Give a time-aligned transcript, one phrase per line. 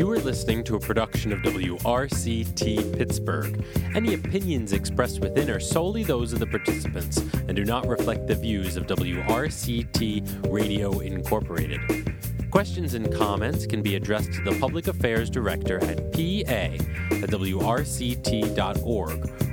[0.00, 3.62] You are listening to a production of WRCT Pittsburgh.
[3.94, 8.34] Any opinions expressed within are solely those of the participants and do not reflect the
[8.34, 11.82] views of WRCT Radio Incorporated.
[12.50, 16.80] Questions and comments can be addressed to the Public Affairs Director at pa at
[17.28, 18.40] wrct.org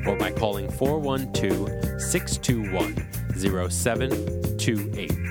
[0.07, 2.96] or by calling 412 621
[3.36, 5.26] 0728.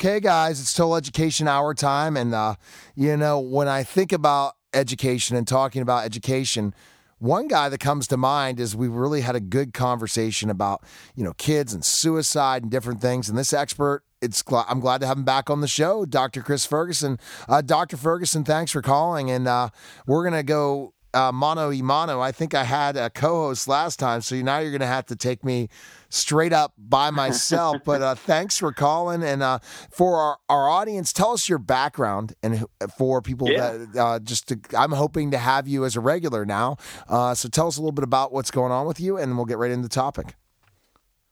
[0.00, 2.16] Okay, guys, it's Total Education Hour time.
[2.16, 2.54] And, uh,
[2.94, 6.74] you know, when I think about education and talking about education,
[7.18, 10.82] one guy that comes to mind is we really had a good conversation about,
[11.14, 13.28] you know, kids and suicide and different things.
[13.28, 16.40] And this expert, it's I'm glad to have him back on the show, Dr.
[16.40, 17.18] Chris Ferguson.
[17.46, 17.98] Uh, Dr.
[17.98, 19.30] Ferguson, thanks for calling.
[19.30, 19.68] And uh,
[20.06, 22.20] we're going to go uh, mano y mano.
[22.20, 25.16] I think I had a co-host last time, so now you're going to have to
[25.16, 25.68] take me
[26.08, 27.78] straight up by myself.
[27.84, 29.58] but uh, thanks for calling, and uh,
[29.90, 32.64] for our, our audience, tell us your background, and
[32.96, 33.72] for people yeah.
[33.72, 36.76] that uh, just to, I'm hoping to have you as a regular now.
[37.08, 39.46] Uh, so tell us a little bit about what's going on with you, and we'll
[39.46, 40.34] get right into the topic.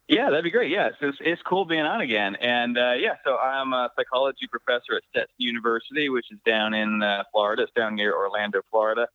[0.08, 0.70] Yeah, that'd be great.
[0.70, 2.34] Yeah, so it's, it's cool being on again.
[2.36, 7.02] And uh, yeah, so I'm a psychology professor at Stetson University, which is down in
[7.02, 7.64] uh, Florida.
[7.64, 9.06] It's down near Orlando, Florida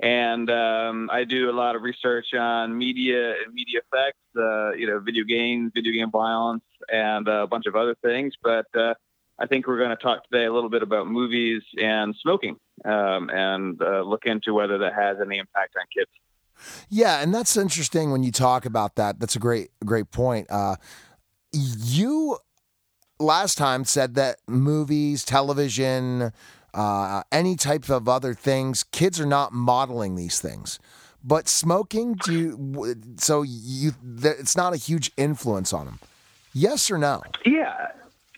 [0.00, 4.86] and um, I do a lot of research on media and media effects, uh, you
[4.86, 8.34] know, video games, video game violence, and a bunch of other things.
[8.42, 8.94] But uh,
[9.38, 13.30] I think we're going to talk today a little bit about movies and smoking, um,
[13.30, 16.10] and uh, look into whether that has any impact on kids.
[16.88, 19.18] Yeah, and that's interesting when you talk about that.
[19.18, 20.46] That's a great, great point.
[20.50, 20.76] Uh,
[21.52, 22.38] you
[23.18, 26.32] last time said that movies, television,
[26.76, 28.84] uh, any type of other things.
[28.84, 30.78] Kids are not modeling these things.
[31.24, 33.92] But smoking, do you, so you
[34.22, 35.98] it's not a huge influence on them.
[36.52, 37.22] Yes or no?
[37.44, 37.88] Yeah.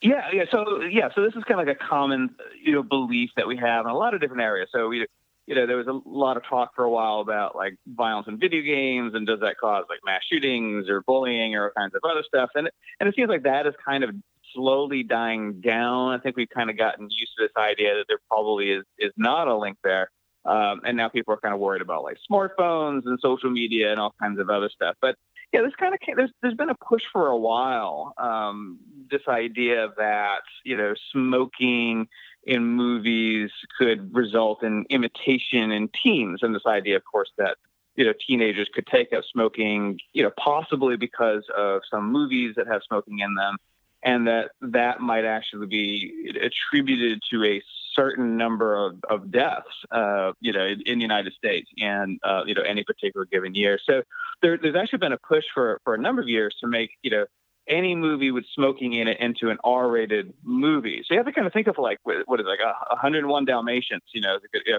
[0.00, 0.44] Yeah, yeah.
[0.50, 2.30] So yeah, so this is kind of like a common,
[2.62, 4.68] you know, belief that we have in a lot of different areas.
[4.72, 5.06] So we,
[5.46, 8.38] you know, there was a lot of talk for a while about like violence in
[8.38, 12.22] video games and does that cause like mass shootings or bullying or kinds of other
[12.26, 12.50] stuff.
[12.54, 14.10] And and it seems like that is kind of
[14.54, 16.12] slowly dying down.
[16.12, 19.12] I think we've kind of gotten used to this idea that there probably is is
[19.16, 20.10] not a link there.
[20.44, 24.00] Um, and now people are kind of worried about like smartphones and social media and
[24.00, 24.96] all kinds of other stuff.
[25.00, 25.16] But
[25.52, 28.12] yeah, this kind of there's there's been a push for a while.
[28.18, 28.78] Um,
[29.10, 32.08] this idea that you know smoking
[32.44, 37.56] in movies could result in imitation in teens, and this idea, of course, that
[37.96, 42.66] you know teenagers could take up smoking, you know, possibly because of some movies that
[42.66, 43.56] have smoking in them,
[44.02, 47.62] and that that might actually be attributed to a
[47.94, 52.42] certain number of, of deaths, uh, you know, in, in, the United States and, uh,
[52.46, 53.78] you know, any particular given year.
[53.84, 54.02] So
[54.40, 57.10] there, there's actually been a push for, for a number of years to make, you
[57.10, 57.24] know,
[57.68, 61.02] any movie with smoking in it into an R-rated movie.
[61.04, 63.44] So you have to kind of think of like, what is it, like a 101
[63.44, 64.38] Dalmatians, you know,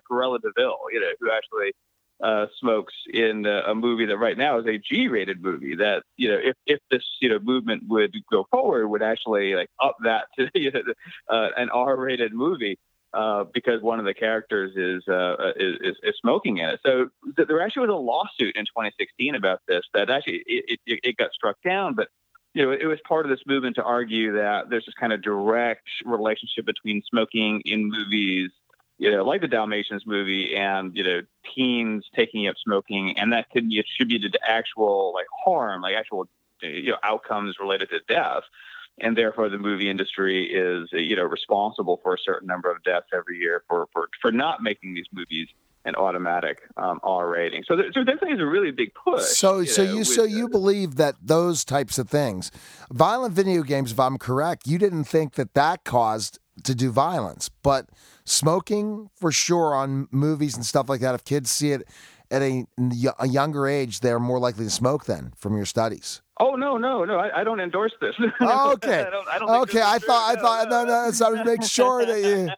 [0.09, 1.73] Cruella de Vil, you know, who actually
[2.23, 5.75] uh, smokes in a movie that right now is a G-rated movie.
[5.75, 9.69] That you know, if if this you know movement would go forward, would actually like
[9.81, 10.81] up that to you know,
[11.29, 12.77] uh, an R-rated movie.
[13.11, 16.79] Uh, because one of the characters is, uh, is, is smoking in it.
[16.85, 20.99] So th- there actually was a lawsuit in 2016 about this that actually it, it,
[21.01, 22.09] it got struck down, but
[22.53, 25.23] you know, it was part of this movement to argue that there's this kind of
[25.23, 28.51] direct relationship between smoking in movies
[28.99, 31.21] you know, like the Dalmatians movie and, you know,
[31.55, 36.27] teens taking up smoking, and that could be attributed to actual like harm, like actual,
[36.61, 38.43] you know, outcomes related to death.
[39.01, 43.07] And therefore, the movie industry is, you know, responsible for a certain number of deaths
[43.13, 45.47] every year for, for, for not making these movies
[45.85, 47.63] an automatic um, R rating.
[47.65, 49.23] So there, so definitely is a really big push.
[49.23, 52.51] So you so know, you so you believe that those types of things,
[52.91, 57.49] violent video games, if I'm correct, you didn't think that that caused to do violence,
[57.63, 57.87] but
[58.29, 61.15] smoking for sure on movies and stuff like that.
[61.15, 61.87] If kids see it
[62.31, 62.65] at a,
[63.19, 65.05] a younger age, they're more likely to smoke.
[65.05, 66.21] Then, from your studies.
[66.39, 67.17] Oh no, no, no!
[67.17, 68.15] I, I don't endorse this.
[68.41, 69.81] Oh, okay, I don't, I don't okay.
[69.81, 71.11] I thought, I thought, no, no.
[71.11, 72.49] So I was making sure that you.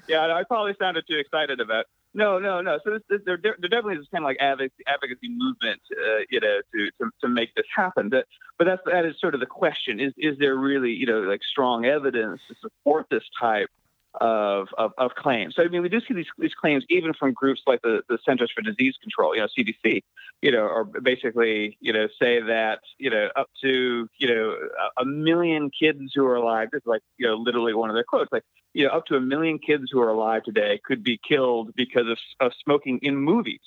[0.08, 2.78] yeah, I probably sounded too excited about no, no, no.
[2.84, 6.60] So this, there, there definitely is kind of like advocacy, advocacy movement, uh, you know,
[6.74, 8.08] to, to to make this happen.
[8.08, 8.24] But
[8.58, 11.40] but that's that is sort of the question: is is there really you know like
[11.48, 13.68] strong evidence to support this type
[14.14, 15.54] of, of, of, claims.
[15.56, 18.18] So I mean, we do see these, these claims even from groups like the, the
[18.24, 20.02] Centers for Disease Control, you know, CDC,
[20.42, 24.56] you know, or basically, you know, say that you know up to you know
[24.98, 26.68] a, million kids who are alive.
[26.72, 29.16] This is like you know literally one of their quotes, like you know up to
[29.16, 33.16] a million kids who are alive today could be killed because of, of smoking in
[33.16, 33.60] movies.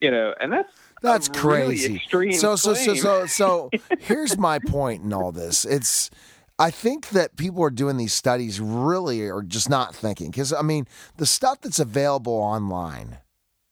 [0.00, 0.72] You know, and that's
[1.02, 2.00] that's crazy.
[2.12, 5.64] Really so, so so so so here's my point in all this.
[5.64, 6.10] It's
[6.58, 10.30] I think that people are doing these studies really are just not thinking.
[10.30, 13.18] Because, I mean, the stuff that's available online,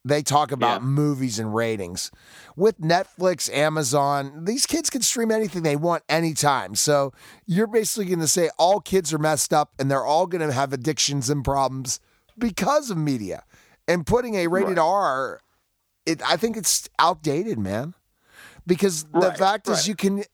[0.04, 0.86] they talk about yeah.
[0.86, 2.12] movies and ratings.
[2.54, 6.76] With Netflix, Amazon, these kids can stream anything they want anytime.
[6.76, 7.12] So
[7.44, 10.52] you're basically going to say all kids are messed up and they're all going to
[10.52, 11.98] have addictions and problems
[12.38, 13.42] because of media.
[13.88, 14.84] And putting a rated right.
[14.84, 15.40] R,
[16.06, 17.94] it, I think it's outdated, man
[18.66, 19.78] because the right, fact right.
[19.78, 20.24] is you can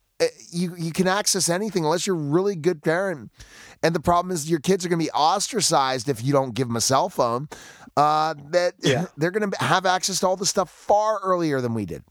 [0.50, 3.30] you you can access anything unless you're a really good parent.
[3.82, 6.68] And the problem is your kids are going to be ostracized if you don't give
[6.68, 7.48] them a cell phone.
[7.96, 9.06] Uh, that yeah.
[9.16, 12.04] they're going to have access to all this stuff far earlier than we did.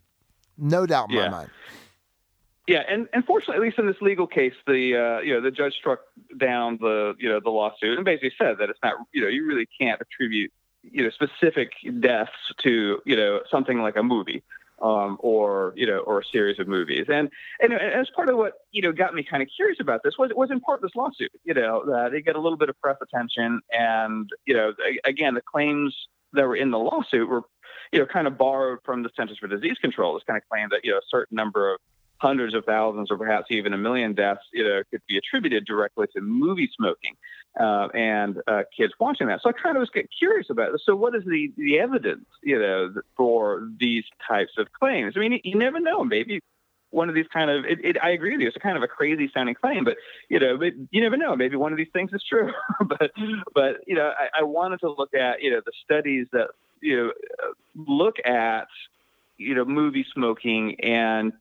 [0.57, 1.25] No doubt in yeah.
[1.25, 1.49] my mind.
[2.67, 5.51] Yeah, and, and fortunately, at least in this legal case, the uh, you know the
[5.51, 5.99] judge struck
[6.37, 9.45] down the you know the lawsuit and basically said that it's not you know you
[9.45, 10.51] really can't attribute
[10.83, 12.31] you know specific deaths
[12.63, 14.43] to you know something like a movie
[14.81, 17.05] um, or you know, or a series of movies.
[17.07, 17.29] And
[17.59, 20.31] and as part of what you know got me kind of curious about this was
[20.35, 21.31] was in part this lawsuit.
[21.43, 24.73] You know, that they get a little bit of press attention, and you know,
[25.05, 25.95] again, the claims
[26.33, 27.43] that were in the lawsuit were
[27.91, 30.13] you know kind of borrowed from the Centers for Disease Control.
[30.13, 31.79] This kind of claim that you know a certain number of
[32.17, 36.05] hundreds of thousands or perhaps even a million deaths you know could be attributed directly
[36.13, 37.15] to movie smoking
[37.59, 39.41] uh, and uh, kids watching that.
[39.43, 40.81] So I kind of was curious about it.
[40.85, 45.15] So what is the, the evidence, you know, for these types of claims?
[45.17, 46.03] I mean, you never know.
[46.03, 46.39] Maybe
[46.91, 48.87] one of these kind of, it, it, I agree with you, it's kind of a
[48.87, 49.97] crazy sounding claim, but,
[50.29, 51.35] you know, but you never know.
[51.35, 52.51] Maybe one of these things is true.
[52.85, 53.11] but,
[53.53, 56.49] but, you know, I, I wanted to look at, you know, the studies that,
[56.81, 57.11] you know,
[57.75, 58.67] look at,
[59.37, 61.33] you know, movie smoking and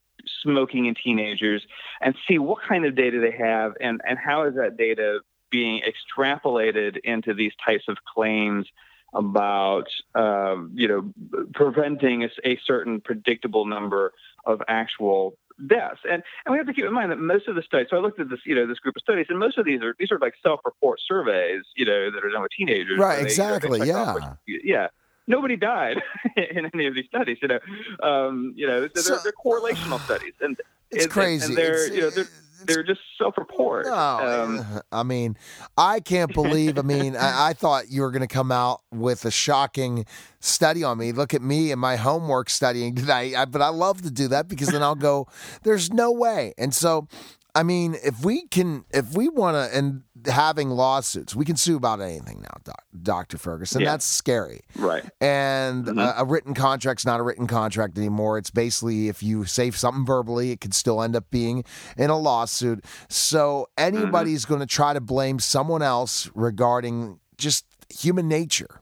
[0.43, 1.63] smoking in teenagers
[2.01, 5.83] and see what kind of data they have and, and how is that data being
[5.83, 8.67] extrapolated into these types of claims
[9.13, 14.13] about uh, you know preventing a, a, certain predictable number
[14.47, 15.37] of actual
[15.67, 16.01] deaths.
[16.09, 18.01] And and we have to keep in mind that most of the studies so I
[18.01, 20.13] looked at this you know this group of studies and most of these are these
[20.13, 22.99] are like self-report surveys you know that are done with teenagers.
[22.99, 24.35] Right they, exactly yeah.
[24.47, 24.89] yeah.
[25.27, 26.03] Nobody died
[26.37, 27.59] in any of these studies you know
[28.03, 30.57] um, you know so, so they're, they're correlational studies and
[30.91, 31.47] it's and, crazy.
[31.47, 32.29] And they're, it's, you know, they're,
[32.67, 33.87] they're just self-report.
[33.87, 35.37] No, um, I mean,
[35.77, 36.79] I can't believe.
[36.79, 40.07] I mean, I, I, thought you were going to come out with a shocking
[40.41, 41.13] study on me.
[41.13, 43.35] Look at me and my homework studying tonight.
[43.35, 45.27] I, but I love to do that because then I'll go.
[45.63, 46.55] There's no way.
[46.59, 47.09] And so
[47.55, 51.77] I mean, if we can, if we want to, and having lawsuits, we can sue
[51.77, 53.39] about anything now, doc, Dr.
[53.39, 53.81] Ferguson.
[53.81, 53.91] Yeah.
[53.91, 54.61] That's scary.
[54.77, 55.05] Right.
[55.21, 55.99] And mm-hmm.
[55.99, 58.39] a, a, written contract's not a written contract anymore.
[58.39, 61.65] It's basically if you say something verbally, it could still end up being
[61.97, 62.85] in a lawsuit.
[63.09, 64.55] So anybody's mm-hmm.
[64.55, 68.81] going to try to blame someone else regarding just human nature.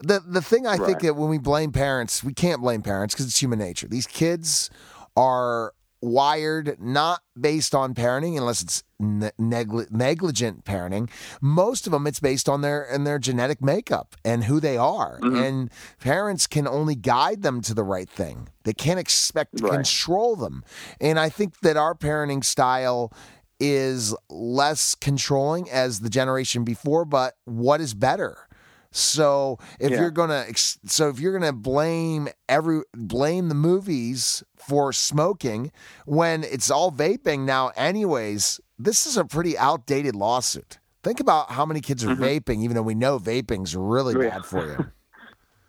[0.00, 0.86] The, the thing I right.
[0.86, 3.86] think that when we blame parents, we can't blame parents because it's human nature.
[3.86, 4.68] These kids
[5.16, 11.08] are wired not based on parenting unless it's negli- negligent parenting.
[11.40, 15.20] Most of them it's based on their and their genetic makeup and who they are.
[15.20, 15.36] Mm-hmm.
[15.36, 18.48] and parents can only guide them to the right thing.
[18.64, 19.72] They can't expect to right.
[19.72, 20.64] control them.
[21.00, 23.12] And i think that our parenting style
[23.60, 28.48] is less controlling as the generation before but what is better
[28.92, 30.00] so if yeah.
[30.00, 35.72] you're gonna, so if you're gonna blame every blame the movies for smoking
[36.04, 40.78] when it's all vaping now, anyways, this is a pretty outdated lawsuit.
[41.02, 42.22] Think about how many kids are mm-hmm.
[42.22, 44.30] vaping, even though we know vaping's really yeah.
[44.30, 44.92] bad for you.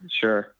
[0.21, 0.53] sure.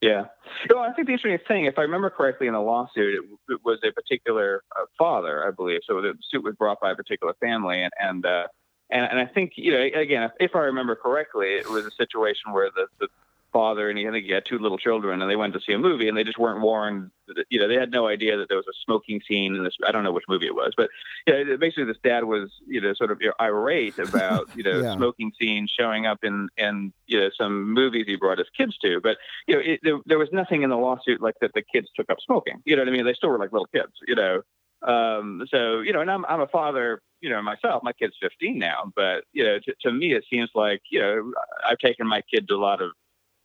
[0.00, 0.26] Yeah.
[0.72, 3.60] Well, I think the interesting thing, if I remember correctly in the lawsuit, it, it
[3.64, 5.80] was a particular uh, father, I believe.
[5.86, 8.46] So the suit was brought by a particular family, and, and uh,
[8.90, 12.52] and, and I think, you know, again, if I remember correctly, it was a situation
[12.52, 13.08] where the, the
[13.56, 15.72] father and he, I think he had two little children, and they went to see
[15.72, 17.10] a movie, and they just weren't warned.
[17.28, 19.74] That, you know, they had no idea that there was a smoking scene in this.
[19.86, 20.90] I don't know which movie it was, but
[21.26, 24.94] yeah, basically, this dad was, you know, sort of irate about, you know, yeah.
[24.94, 29.00] smoking scenes showing up in in you know some movies he brought his kids to.
[29.00, 29.16] But
[29.46, 32.10] you know, it, there, there was nothing in the lawsuit like that the kids took
[32.10, 32.62] up smoking.
[32.66, 33.06] You know what I mean?
[33.06, 33.92] They still were like little kids.
[34.06, 34.42] You know.
[34.82, 37.82] Um, so you know, and I'm I'm a father, you know, myself.
[37.82, 41.32] My kid's 15 now, but you know, to, to me, it seems like you know,
[41.68, 42.92] I've taken my kid to a lot of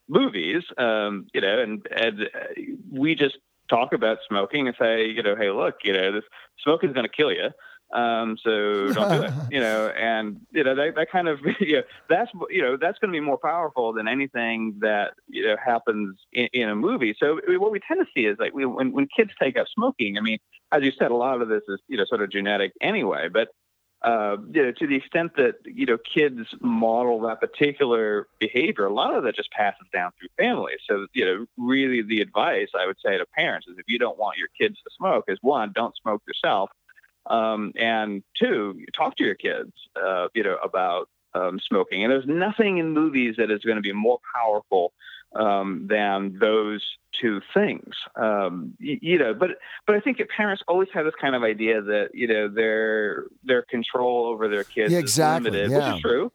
[0.08, 2.62] movies, um, you know, and and uh,
[2.92, 3.38] we just
[3.70, 6.24] talk about smoking and say, you know, hey, look, you know, this
[6.62, 7.50] smoking is going to kill you.
[7.94, 11.78] Um, so don't do it, you know, and you know that, that kind of you
[11.78, 15.56] know, that's you know that's going to be more powerful than anything that you know
[15.64, 17.16] happens in, in a movie.
[17.20, 20.18] So what we tend to see is like we, when when kids take up smoking,
[20.18, 20.38] I mean,
[20.72, 23.50] as you said, a lot of this is you know sort of genetic anyway, but
[24.04, 28.94] uh, you know, to the extent that you know kids model that particular behavior, a
[28.94, 30.80] lot of that just passes down through families.
[30.90, 34.18] So you know, really, the advice I would say to parents is if you don't
[34.18, 36.72] want your kids to smoke, is one, don't smoke yourself,
[37.28, 42.04] um, and two, talk to your kids, uh, you know, about um, smoking.
[42.04, 44.94] And there's nothing in movies that is going to be more powerful
[45.36, 46.84] um, than those
[47.20, 47.94] two things.
[48.16, 49.52] Um, you, you, know, but
[49.88, 53.26] but I think that parents always have this kind of idea that you know their
[53.44, 55.90] their control over their kids yeah, exactly, is limited, yeah.
[55.90, 56.32] which is true.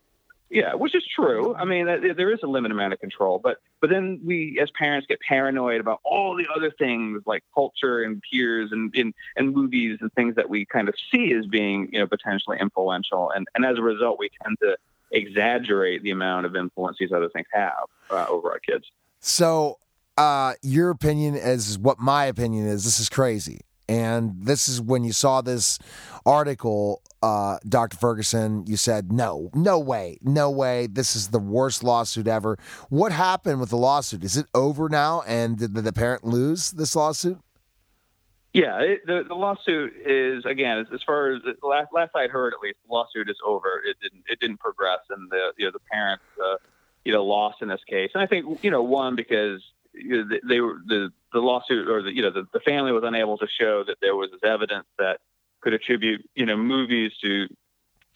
[0.48, 1.56] Yeah, which is true.
[1.56, 5.06] I mean, there is a limited amount of control, but but then we, as parents,
[5.08, 9.98] get paranoid about all the other things like culture and peers and and, and movies
[10.00, 13.64] and things that we kind of see as being you know potentially influential, and and
[13.64, 14.76] as a result, we tend to
[15.10, 18.84] exaggerate the amount of influence these other things have uh, over our kids.
[19.18, 19.78] So,
[20.16, 22.84] uh, your opinion is what my opinion is.
[22.84, 23.62] This is crazy.
[23.88, 25.78] And this is when you saw this
[26.24, 27.96] article, uh, Dr.
[27.96, 30.86] Ferguson, you said, no, no way, no way.
[30.86, 32.58] This is the worst lawsuit ever.
[32.88, 34.24] What happened with the lawsuit?
[34.24, 35.22] Is it over now?
[35.26, 37.38] And did the parent lose this lawsuit?
[38.56, 42.60] Yeah, it, the, the lawsuit is again as, far as last last I heard at
[42.60, 43.82] least the lawsuit is over.
[43.84, 46.56] It didn't it didn't progress, and the you know the parents uh,
[47.04, 48.12] you know lost in this case.
[48.14, 49.60] And I think you know one because
[49.92, 52.92] you know, they, they were the the lawsuit or the you know the, the family
[52.92, 55.18] was unable to show that there was evidence that
[55.60, 57.46] could attribute you know movies to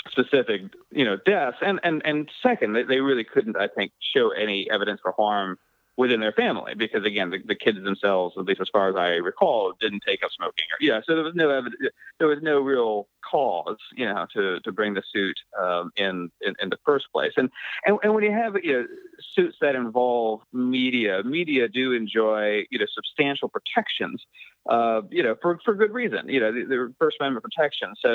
[0.09, 4.31] specific you know deaths, and and and second they, they really couldn't I think show
[4.31, 5.59] any evidence for harm
[6.00, 9.09] within their family because again the, the kids themselves at least as far as i
[9.30, 10.66] recall didn't take up smoking.
[10.73, 11.80] Or yeah so there was no evidence
[12.19, 16.14] there was no real cause you know to to bring the suit um, in,
[16.47, 17.35] in, in the first place.
[17.37, 17.49] And,
[17.87, 18.85] and and when you have you know
[19.35, 24.19] suits that involve media media do enjoy you know substantial protections
[24.75, 26.23] uh, you know for for good reason.
[26.35, 27.88] You know the, the first amendment protection.
[28.04, 28.11] So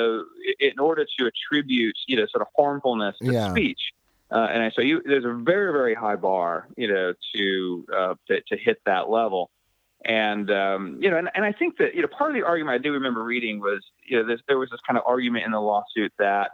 [0.60, 3.50] in order to attribute you know sort of harmfulness to Yeah.
[3.52, 3.82] speech
[4.30, 8.14] uh, and I so you, there's a very, very high bar, you know, to, uh,
[8.28, 9.50] to, to hit that level.
[10.04, 12.74] And, um, you know, and, and I think that, you know, part of the argument
[12.74, 15.52] I do remember reading was, you know, this, there was this kind of argument in
[15.52, 16.50] the lawsuit that,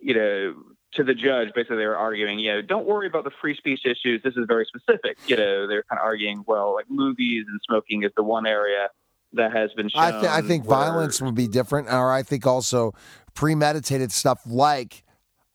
[0.00, 0.54] you know,
[0.94, 3.86] to the judge, basically they were arguing, you know, don't worry about the free speech
[3.86, 4.22] issues.
[4.22, 5.16] This is very specific.
[5.26, 8.88] You know, they're kind of arguing, well, like movies and smoking is the one area
[9.32, 10.02] that has been shown.
[10.02, 12.92] I, th- I think where- violence would be different, or I think also
[13.34, 15.02] premeditated stuff like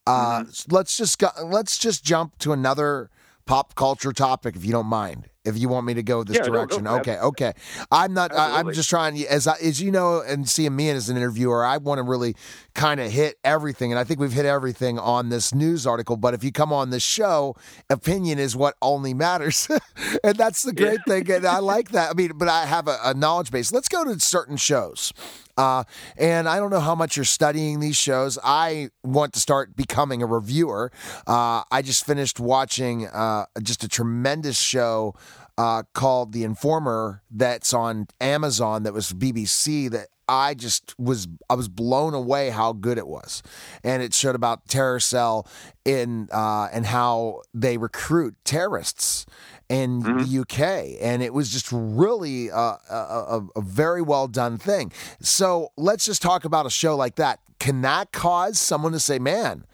[0.07, 0.73] uh, Mm-hmm.
[0.73, 3.09] let's just go, let's just jump to another
[3.45, 5.29] pop culture topic if you don't mind.
[5.46, 6.89] If you want me to go this Yeah, no, direction, it.
[6.89, 7.53] okay, okay.
[7.91, 8.34] I'm not.
[8.34, 11.63] I, I'm just trying as I, as you know, and seeing me as an interviewer,
[11.63, 12.36] I want to really
[12.74, 16.17] kind of hit everything, and I think we've hit everything on this news article.
[16.17, 17.56] But if you come on this show,
[17.89, 19.67] opinion is what only matters,
[20.24, 21.29] and that's the great thing.
[21.32, 22.12] And I like that.
[22.12, 23.72] I mean, but I have a, a knowledge base.
[23.72, 25.13] Let's go to certain shows.
[25.58, 25.84] Uh,
[26.17, 28.38] and I don't know how much you're studying these shows.
[28.44, 30.91] I want to start becoming a reviewer.
[31.25, 35.15] Uh, I just finished watching uh, just a tremendous show
[35.57, 41.55] uh, called The Informer that's on Amazon that was BBC that I just was I
[41.55, 43.41] was blown away how good it was,
[43.83, 45.47] and it showed about terror cell
[45.85, 49.25] in uh, and how they recruit terrorists
[49.69, 54.91] in the UK, and it was just really a, a, a very well done thing.
[55.21, 57.39] So let's just talk about a show like that.
[57.59, 59.65] Can that cause someone to say, "Man"?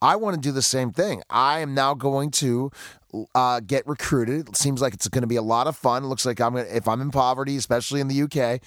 [0.00, 1.22] I want to do the same thing.
[1.28, 2.70] I am now going to
[3.34, 4.48] uh, get recruited.
[4.48, 6.04] It seems like it's going to be a lot of fun.
[6.04, 8.60] It looks like I'm going to, if I'm in poverty, especially in the UK,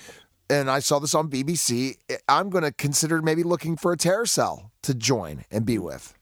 [0.49, 1.95] and I saw this on BBC,
[2.27, 6.13] I'm going to consider maybe looking for a terror cell to join and be with.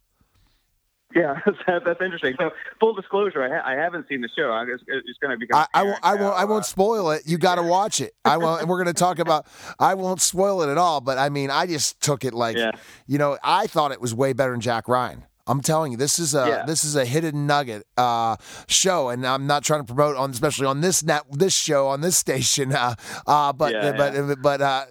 [1.15, 2.35] Yeah, that's, that's interesting.
[2.38, 4.63] So, full disclosure, I, ha- I haven't seen the show.
[4.71, 5.51] Just, it's going to be.
[5.51, 5.99] I, I won't.
[6.03, 6.35] I won't.
[6.35, 7.23] I won't uh, spoil it.
[7.25, 8.13] You got to watch it.
[8.23, 8.67] I won't.
[8.67, 9.47] We're going to talk about.
[9.79, 11.01] I won't spoil it at all.
[11.01, 12.71] But I mean, I just took it like, Yeah.
[13.07, 15.23] you know, I thought it was way better than Jack Ryan.
[15.49, 16.65] I'm telling you, this is a Yeah.
[16.65, 18.35] this is a hidden nugget uh,
[18.67, 22.01] show, and I'm not trying to promote on, especially on this net, this show on
[22.01, 22.71] this station.
[22.71, 22.95] Uh,
[23.27, 24.85] uh, but Yeah, but but uh,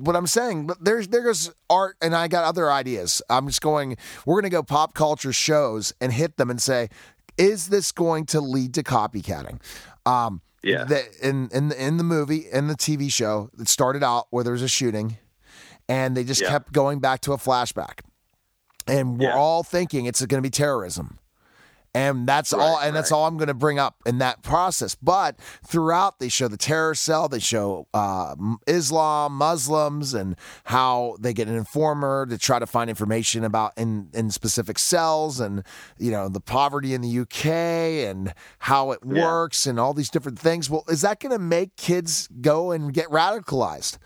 [0.00, 3.22] what I'm saying, but there's there's art, and I got other ideas.
[3.30, 3.96] I'm just going.
[4.26, 6.88] We're going to go pop culture shows and hit them and say,
[7.38, 9.60] is this going to lead to copycatting?
[10.04, 10.84] Um, Yeah.
[10.84, 14.42] the, in in the, in the movie in the TV show, it started out where
[14.42, 15.18] there was a shooting,
[15.88, 16.50] and they just Yeah.
[16.50, 18.00] kept going back to a flashback,
[18.86, 19.36] and we're Yeah.
[19.36, 21.18] all thinking it's going to be terrorism.
[21.94, 24.94] and that's Right, all and that's all i'm going to bring up in that process
[24.94, 28.34] but throughout they show the terror cell they show uh,
[28.66, 34.10] islam muslims and how they get an informer to try to find information about in
[34.12, 35.62] in specific cells and
[35.98, 39.24] you know the poverty in the uk and how it Yeah.
[39.24, 42.92] works and all these different things well is that going to make kids go and
[42.92, 43.96] get radicalized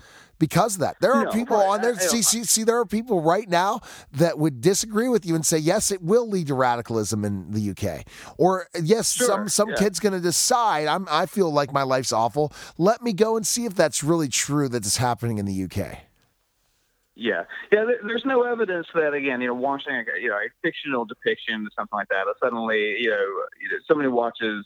[0.41, 0.97] because of that.
[1.01, 1.93] There are No, people on there.
[1.93, 3.79] I- I See, see, see, there are people right now
[4.13, 7.61] that would disagree with you and say, yes, it will lead to radicalism in the
[7.71, 8.05] UK,
[8.39, 9.77] or yes, some Sure, some yeah.
[9.77, 10.89] kid's going to decide.
[10.89, 12.53] I'm I feel like my life's awful.
[12.79, 15.99] Let me go and see if that's really true that it's happening in the UK.
[17.15, 17.85] Yeah, yeah.
[18.03, 21.71] There's no evidence that again, you know, watching a, you know a fictional depiction or
[21.77, 23.19] something like that, or suddenly you know,
[23.61, 24.65] you know somebody watches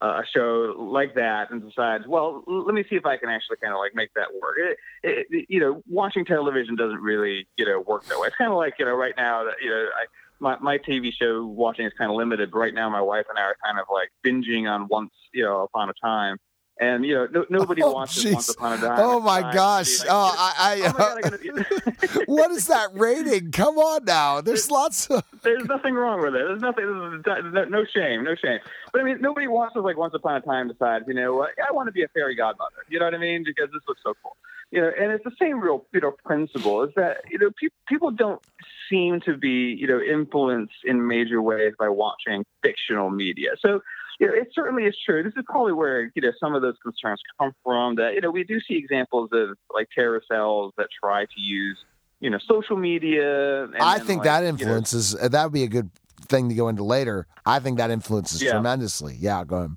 [0.00, 3.72] a show like that and decides, well, let me see if I can actually kind
[3.72, 4.56] of like make that work.
[5.02, 8.28] It, it, you know, watching television doesn't really you know work that way.
[8.28, 10.06] It's kind of like you know right now you know I.
[10.42, 12.54] My, my TV show watching is kind of limited.
[12.54, 15.64] Right now, my wife and I are kind of like binging on Once, you know,
[15.64, 16.38] Upon a Time,
[16.80, 18.32] and you know, no, nobody Oh, watches jeez.
[18.34, 18.96] Once Upon a Time.
[18.98, 20.00] Oh my Time, gosh!
[20.00, 23.52] like, Oh, I, oh my God, I I, what is that rating?
[23.52, 24.40] Come on now.
[24.40, 25.22] There's lots of.
[25.42, 26.44] There's nothing wrong with it.
[26.48, 27.22] There's nothing.
[27.24, 28.24] there's no, shame.
[28.24, 28.58] No shame.
[28.92, 31.50] But I mean, nobody wants to like once upon a time decides, you know, what
[31.66, 32.84] I want to be a fairy godmother.
[32.88, 33.44] You know what I mean?
[33.44, 34.36] Because this looks so cool.
[34.70, 37.68] You know, and it's the same real, you know, principle is that you know pe-
[37.88, 38.40] people don't
[38.88, 43.50] seem to be, you know, influenced in major ways by watching fictional media.
[43.60, 43.80] So.
[44.20, 45.22] You know, it certainly is true.
[45.22, 47.96] This is probably where you know some of those concerns come from.
[47.96, 51.78] That you know we do see examples of like terror cells that try to use
[52.20, 53.64] you know social media.
[53.64, 55.16] And I think like, that you know, influences.
[55.16, 55.90] uh, that would be a good
[56.28, 57.26] thing to go into later.
[57.46, 58.52] I think that influences Yeah.
[58.52, 59.16] tremendously.
[59.18, 59.76] Yeah, go ahead.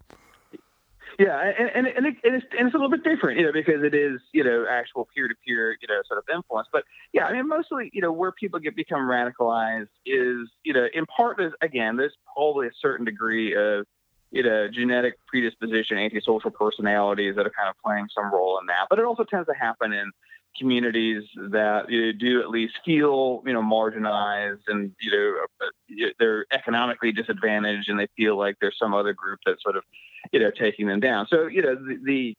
[1.19, 3.53] Yeah, and and, and, it, and, it's, and it's a little bit different, you know,
[3.53, 6.67] because it is, you know, actual peer-to-peer, you know, sort of influence.
[6.73, 6.83] But
[7.13, 11.05] yeah, I mean, mostly, you know, where people get become radicalized is, you know, in
[11.05, 13.85] part is again, there's probably a certain degree of,
[14.33, 18.87] you know, genetic predisposition, antisocial personalities that are kind of playing some role in that.
[18.89, 20.11] But it also tends to happen in
[20.57, 26.09] communities that you know, do at least feel, you know, marginalized and you know uh,
[26.17, 29.83] they're economically disadvantaged, and they feel like there's some other group that's sort of,
[30.31, 31.27] you know, taking them down.
[31.29, 32.00] So you know the.
[32.03, 32.35] the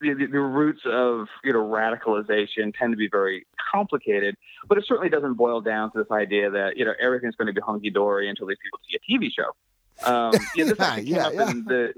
[0.00, 4.34] the, the, roots of you know radicalization tend to be very complicated,
[4.68, 7.52] but it certainly doesn't boil down to this idea that you know everything's going to
[7.52, 9.52] be hunky dory until these people see a TV show.
[10.04, 11.50] Um, yeah, this Yeah, came yeah, up yeah.
[11.50, 11.92] in the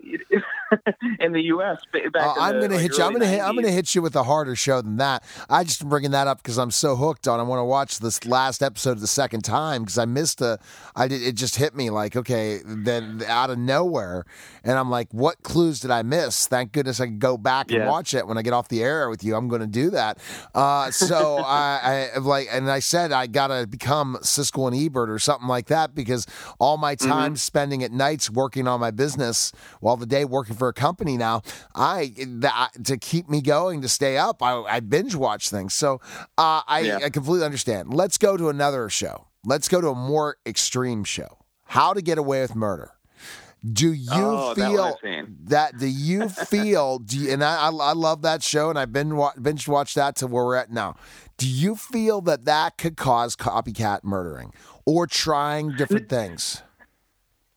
[1.20, 1.78] in the U.S.
[1.92, 3.04] back Uh, in I'm gonna like, hit you.
[3.04, 3.40] I'm gonna hit.
[3.42, 5.22] I'm gonna hit you with a harder show than that.
[5.50, 7.38] I just am bringing that up because I'm so hooked on.
[7.40, 10.58] I want to watch this last episode the second time because I missed a.
[10.96, 11.22] I did.
[11.22, 14.24] It just hit me like okay, then out of nowhere,
[14.64, 16.46] and I'm like, what clues did I miss?
[16.46, 19.08] Thank goodness I can go back and watch it when I get off the air
[19.10, 19.34] with you.
[19.36, 20.18] I'm going to do that.
[20.54, 25.18] Uh, so I, I like, and I said I gotta become Siskel and Ebert or
[25.18, 26.26] something like that because
[26.58, 27.08] all my Mm-hmm.
[27.10, 31.16] time spending at nights working on my business while the day working for a company
[31.16, 31.42] now
[31.74, 36.00] i that, to keep me going to stay up i, I binge watch things so
[36.38, 36.98] uh, I, Yeah.
[37.04, 41.38] I completely understand let's go to another show let's go to a more extreme show
[41.66, 42.92] how to get away with murder
[43.64, 45.00] do you Oh, feel I've
[45.44, 48.92] that do you feel do you, and I, I I love that show and I've
[48.92, 50.96] been wa- binge watched that to where we're at now.
[51.36, 54.52] Do you feel that that could cause copycat murdering
[54.84, 56.62] or trying different things?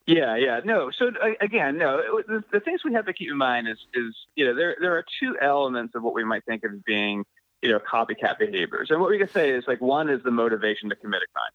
[0.07, 0.91] Yeah, yeah, no.
[0.91, 2.21] So again, no.
[2.27, 4.95] The, the things we have to keep in mind is, is you know, there there
[4.97, 7.23] are two elements of what we might think of as being,
[7.63, 8.91] you know, copycat behaviors.
[8.91, 11.51] And what we can say is like one is the motivation to commit a crime.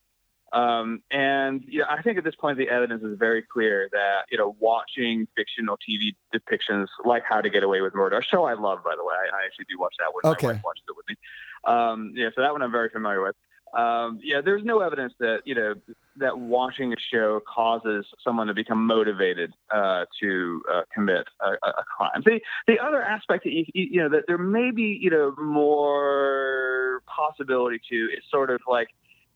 [0.53, 4.23] Um, and you know, I think at this point the evidence is very clear that
[4.33, 8.45] you know watching fictional TV depictions like How to Get Away with Murder, a show
[8.45, 9.15] I love by the way.
[9.15, 10.33] I, I actually do watch that one.
[10.35, 10.49] Okay.
[10.49, 11.17] My wife watches it with me.
[11.65, 13.37] Um, yeah, so that one I'm very familiar with.
[13.77, 15.75] Um, yeah, there's no evidence that you know
[16.17, 21.85] that watching a show causes someone to become motivated uh, to uh, commit a, a
[21.85, 22.23] crime.
[22.25, 27.03] The the other aspect that you you know that there may be you know more
[27.07, 28.89] possibility to is sort of like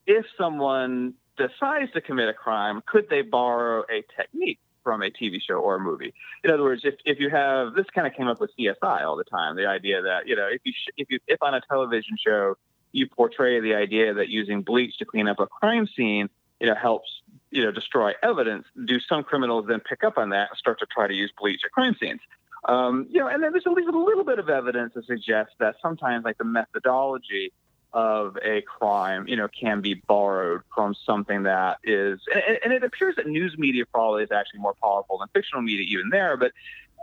[0.05, 5.37] if someone decides to commit a crime, could they borrow a technique from a TV
[5.45, 6.13] show or a movie?
[6.43, 9.17] In other words, if, if you have this kind of came up with CSI all
[9.17, 11.61] the time, the idea that you know if you sh- if you if on a
[11.69, 12.55] television show
[12.95, 16.29] you portray the idea that using bleach to clean up a crime scene,
[16.61, 18.65] you know, helps you know destroy evidence.
[18.85, 21.61] Do some criminals then pick up on that and start to try to use bleach
[21.65, 22.21] at crime scenes?
[22.63, 25.51] Um, you know, and then there's at least a little bit of evidence to suggest
[25.59, 27.51] that sometimes like the methodology
[27.93, 32.83] of a crime, you know, can be borrowed from something that is, and, and it
[32.83, 36.35] appears that news media probably is actually more powerful than fictional media even there.
[36.37, 36.53] But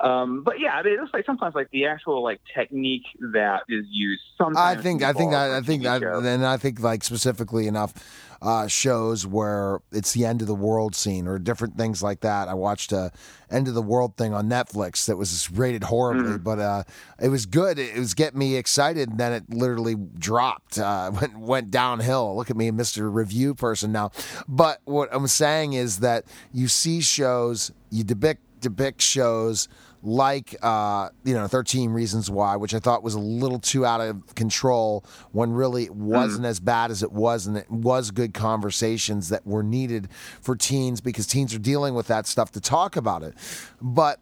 [0.02, 3.86] Um, but yeah, I mean, it's like sometimes like the actual like technique that is
[3.88, 4.22] used.
[4.36, 7.94] Sometimes I think I think that I think that then I think like specifically enough
[8.42, 12.48] uh, shows where it's the end of the world scene or different things like that.
[12.48, 13.12] I watched a
[13.48, 16.42] end of the world thing on Netflix that was rated horribly, mm.
[16.42, 16.82] but uh,
[17.20, 17.78] it was good.
[17.78, 22.34] It was getting me excited, and then it literally dropped, uh, went went downhill.
[22.36, 24.10] Look at me, Mister Review person now.
[24.48, 29.68] But what I'm saying is that you see shows, you depict depict shows
[30.02, 34.00] like uh, you know 13 reasons why which i thought was a little too out
[34.00, 36.48] of control when really it wasn't mm.
[36.48, 40.08] as bad as it was and it was good conversations that were needed
[40.40, 43.34] for teens because teens are dealing with that stuff to talk about it
[43.80, 44.18] but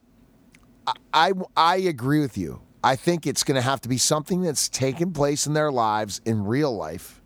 [0.86, 4.42] i i, I agree with you i think it's going to have to be something
[4.42, 7.22] that's taken place in their lives in real life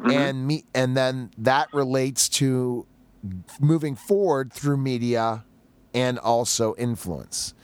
[0.00, 0.10] mm-hmm.
[0.10, 2.86] and me and then that relates to
[3.60, 5.44] moving forward through media
[5.94, 7.54] and also influence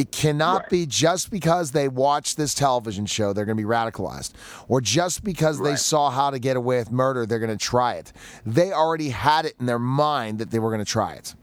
[0.00, 0.70] it cannot right.
[0.70, 4.32] be just because they watched this television show, they're going to be radicalized.
[4.66, 5.72] Or just because right.
[5.72, 8.10] they saw how to get away with murder, they're going to try it.
[8.46, 11.34] They already had it in their mind that they were going to try it.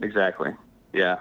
[0.00, 0.50] Exactly.
[0.92, 1.18] Yeah.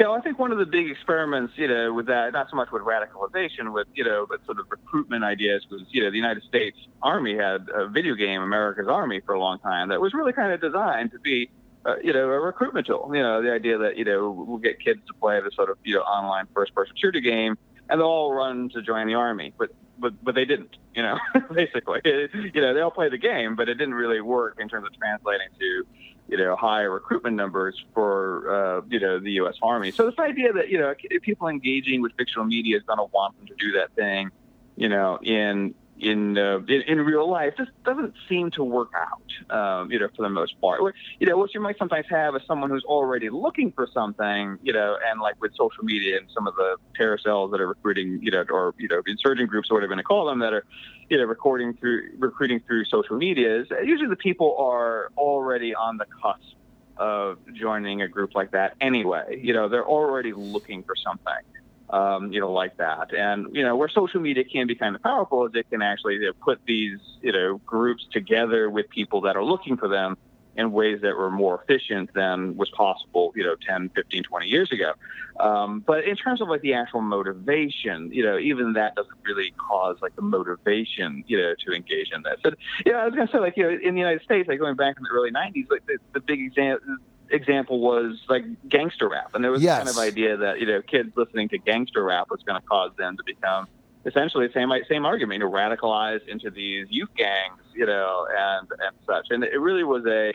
[0.00, 2.56] Yeah, know, I think one of the big experiments, you know, with that, not so
[2.56, 6.16] much with radicalization, with, you know, but sort of recruitment ideas was, you know, the
[6.16, 10.14] United States Army had a video game, America's Army, for a long time that was
[10.14, 11.50] really kind of designed to be
[11.84, 13.10] uh, you know, a recruitment tool.
[13.12, 15.78] You know, the idea that you know we'll get kids to play this sort of
[15.84, 17.56] you know online first-person shooter game,
[17.88, 20.76] and they'll all run to join the army, but but but they didn't.
[20.94, 21.18] You know,
[21.52, 24.68] basically, it, you know, they all play the game, but it didn't really work in
[24.68, 25.86] terms of translating to
[26.28, 29.56] you know high recruitment numbers for uh, you know the U.S.
[29.62, 29.90] Army.
[29.90, 33.36] So this idea that you know people engaging with fictional media is going to want
[33.38, 34.30] them to do that thing,
[34.76, 39.56] you know, in in, uh, in, in real life just doesn't seem to work out,
[39.56, 40.80] um, you know, for the most part.
[41.20, 44.72] You know, what you might sometimes have is someone who's already looking for something, you
[44.72, 48.32] know, and like with social media and some of the terror that are recruiting, you
[48.32, 50.64] know, or you know, insurgent groups or whatever you going to call them that are,
[51.08, 53.68] you know, recording through recruiting through social medias.
[53.84, 56.56] Usually, the people are already on the cusp
[56.96, 59.40] of joining a group like that anyway.
[59.40, 61.51] You know, they're already looking for something
[61.92, 63.14] um, you know, like that.
[63.14, 66.14] And, you know, where social media can be kind of powerful is it can actually
[66.14, 70.16] you know, put these, you know, groups together with people that are looking for them
[70.56, 74.70] in ways that were more efficient than was possible, you know, 10, 15, 20 years
[74.70, 74.92] ago.
[75.40, 79.52] Um, but in terms of like the actual motivation, you know, even that doesn't really
[79.52, 82.38] cause like the motivation, you know, to engage in that.
[82.42, 82.52] So,
[82.84, 84.76] yeah, I was going to say like, you know, in the United States, like going
[84.76, 86.96] back in the early 90s, like the, the big example,
[87.32, 89.78] example was like gangster rap, and there was yes.
[89.78, 92.92] kind of idea that you know kids listening to gangster rap was going to cause
[92.96, 93.66] them to become
[94.04, 98.68] essentially the same same argument, you know, radicalized into these youth gangs, you know, and
[98.70, 99.26] and such.
[99.30, 100.32] And it really was a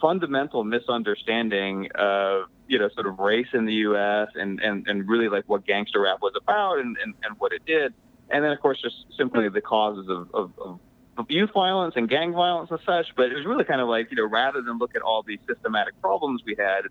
[0.00, 4.28] fundamental misunderstanding of you know sort of race in the U.S.
[4.34, 7.64] and and and really like what gangster rap was about and and, and what it
[7.66, 7.94] did.
[8.28, 10.80] And then, of course, just simply the causes of, of, of
[11.28, 14.16] youth violence and gang violence and such, but it was really kind of like, you
[14.16, 16.82] know, rather than look at all the systematic problems we had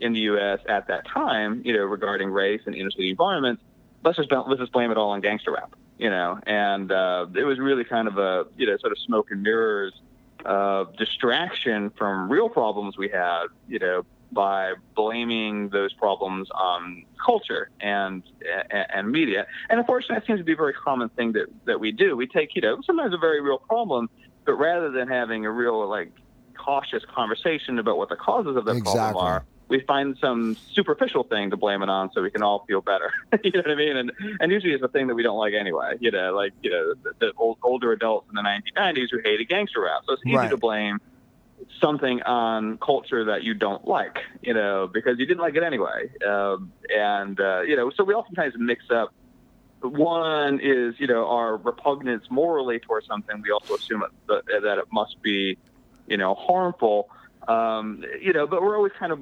[0.00, 0.60] in the U.S.
[0.68, 3.62] at that time, you know, regarding race and inner city environments,
[4.04, 6.38] let's just let's just blame it all on gangster rap, you know.
[6.46, 9.92] And uh, it was really kind of a, you know, sort of smoke and mirrors
[10.44, 17.70] uh, distraction from real problems we had, you know, by blaming those problems on culture
[17.80, 18.22] and,
[18.70, 19.46] and, media.
[19.68, 22.16] And unfortunately, that seems to be a very common thing that that we do.
[22.16, 24.08] We take you know sometimes a very real problem,
[24.44, 26.12] but rather than having a real like
[26.56, 28.92] cautious conversation about what the causes of that exactly.
[28.92, 32.64] problem are, we find some superficial thing to blame it on so we can all
[32.66, 33.10] feel better.
[33.44, 33.96] you know what I mean?
[33.96, 35.96] And and usually it's a thing that we don't like anyway.
[36.00, 39.48] You know, like you know the, the old, older adults in the 1990s who hated
[39.48, 40.02] gangster rap.
[40.06, 40.50] So it's easy right.
[40.50, 41.00] to blame
[41.80, 46.10] something on culture that you don't like, you know, because you didn't like it anyway.
[46.26, 49.12] Um, and, uh, you know, so we oftentimes mix up.
[49.80, 53.42] One is, you know, our repugnance morally towards something.
[53.42, 55.58] We also assume that, that it must be,
[56.06, 57.08] you know, harmful.
[57.48, 59.20] Um, you know, but we're always kind of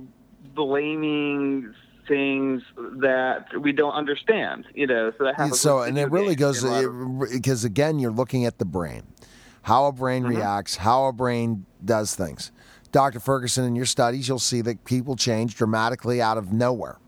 [0.55, 1.75] blaming
[2.07, 5.61] things that we don't understand, you know, so that happens.
[5.61, 6.63] So, and it really goes,
[7.31, 9.05] because again, you're looking at the brain
[9.63, 10.37] how a brain mm-hmm.
[10.37, 12.53] reacts, how a brain does things.
[12.93, 13.21] Dr.
[13.21, 16.99] Ferguson, in your studies, you'll see that people change dramatically out of nowhere,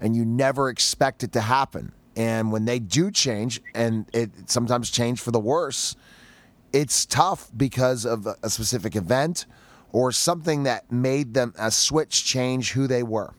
[0.00, 1.92] and you never expect it to happen.
[2.16, 5.96] And when they do change, and it sometimes change for the worse,
[6.72, 9.46] it's tough because of a specific event
[9.92, 13.32] or something that made them a switch change who they were.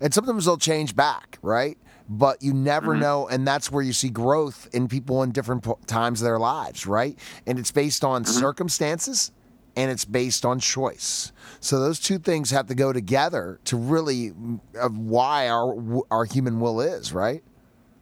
[0.00, 1.76] And sometimes they'll change back, right?
[2.08, 3.00] but you never mm-hmm.
[3.00, 3.28] know.
[3.28, 7.18] And that's where you see growth in people in different times of their lives, right?
[7.46, 8.32] And it's based on mm-hmm.
[8.32, 9.32] circumstances
[9.76, 11.32] and it's based on choice.
[11.60, 16.24] So those two things have to go together to really uh, of why our our
[16.24, 17.42] human will is right,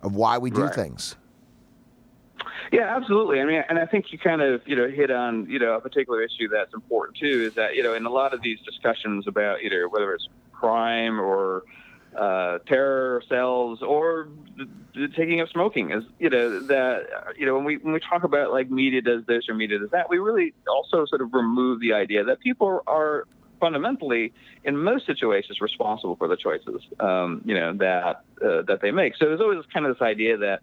[0.02, 0.74] of why we do Right.
[0.74, 1.16] things.
[2.72, 3.40] Yeah, absolutely.
[3.40, 5.80] I mean, and I think you kind of you know hit on you know a
[5.80, 9.26] particular issue that's important too is that you know in a lot of these discussions
[9.26, 11.64] about either whether it's crime or
[12.16, 17.02] uh, terror cells or the, the taking of smoking is you know that
[17.36, 19.90] you know when we when we talk about like media does this or media does
[19.90, 23.26] that we really also sort of remove the idea that people are
[23.60, 24.32] fundamentally
[24.64, 29.14] in most situations responsible for the choices um, you know that uh, that they make.
[29.16, 30.60] So there's always kind of this idea that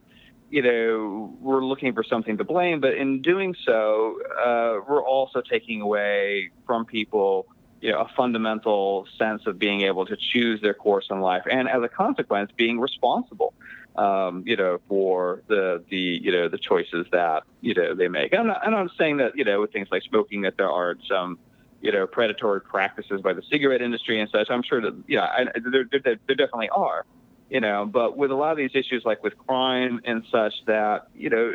[0.49, 5.41] you know, we're looking for something to blame, but in doing so, uh, we're also
[5.41, 7.47] taking away from people,
[7.82, 11.70] you know, a fundamental sense of being able to choose their course in life, and
[11.70, 13.54] as a consequence, being responsible,
[13.96, 18.34] um, you know, for the the you know the choices that you know they make.
[18.34, 21.40] I'm not, I'm saying that you know with things like smoking that there are some
[21.82, 24.50] you know predatory practices by the cigarette industry and such.
[24.50, 27.06] I'm sure that yeah, I, there, there, there definitely are
[27.50, 31.08] you know but with a lot of these issues like with crime and such that
[31.16, 31.54] you know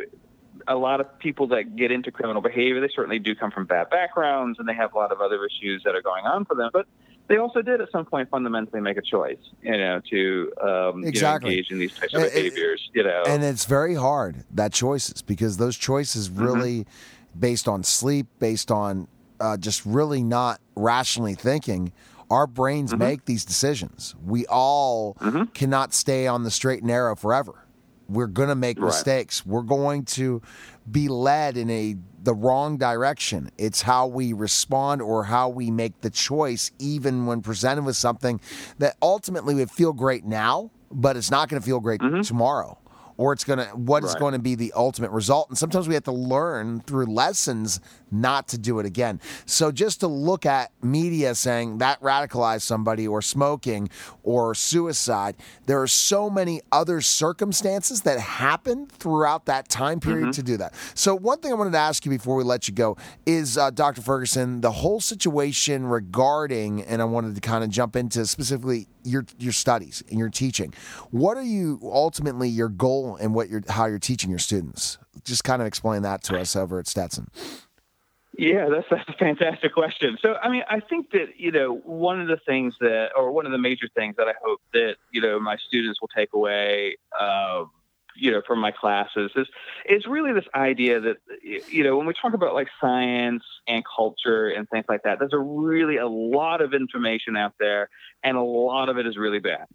[0.67, 3.89] a lot of people that get into criminal behavior they certainly do come from bad
[3.89, 6.69] backgrounds and they have a lot of other issues that are going on for them
[6.73, 6.85] but
[7.27, 11.51] they also did at some point fundamentally make a choice you know to um, Exactly.
[11.51, 13.95] you know, engage in these types of And- and- behaviors you know And it's very
[13.95, 16.85] hard that choices because those choices really
[17.37, 19.07] based on sleep, based on
[19.39, 21.91] uh, just really not rationally thinking.
[22.29, 24.15] Our brains make these decisions.
[24.25, 25.17] We all
[25.53, 27.62] cannot stay on the straight and narrow forever.
[28.09, 28.87] We're going to make Right.
[28.87, 29.45] mistakes.
[29.45, 30.41] We're going to
[30.89, 33.49] be led in a the wrong direction.
[33.57, 38.39] It's how we respond or how we make the choice, even when presented with something
[38.79, 42.21] that ultimately would feel great now, but it's not going to feel great mm-hmm.
[42.21, 42.77] tomorrow.
[43.17, 44.19] Or it's gonna what is Right.
[44.19, 45.49] going to be the ultimate result.
[45.49, 47.79] And sometimes we have to learn through lessons
[48.13, 49.19] not to do it again.
[49.45, 53.89] So just to look at media saying that radicalized somebody or smoking
[54.23, 60.43] or suicide, there are so many other circumstances that happen throughout that time period to
[60.43, 60.73] do that.
[60.93, 63.71] So one thing I wanted to ask you before we let you go is, uh,
[63.71, 64.01] Dr.
[64.01, 69.25] Ferguson, the whole situation regarding, and I wanted to kind of jump into specifically your
[69.37, 70.73] your studies and your teaching.
[71.11, 74.97] What are you ultimately your goal and what you're how you're teaching your students?
[75.23, 77.29] Just kind of explain that to us over at Stetson.
[78.35, 80.17] Yeah, that's that's a fantastic question.
[80.19, 83.45] So, I mean, I think that you know one of the things that, or one
[83.45, 86.97] of the major things that I hope that you know my students will take away,
[87.19, 87.65] uh,
[88.15, 89.47] you know, from my classes is
[89.87, 94.47] is really this idea that you know when we talk about like science and culture
[94.47, 97.87] and things like that, there's a really a lot of information out there,
[98.23, 99.67] and a lot of it is really bad.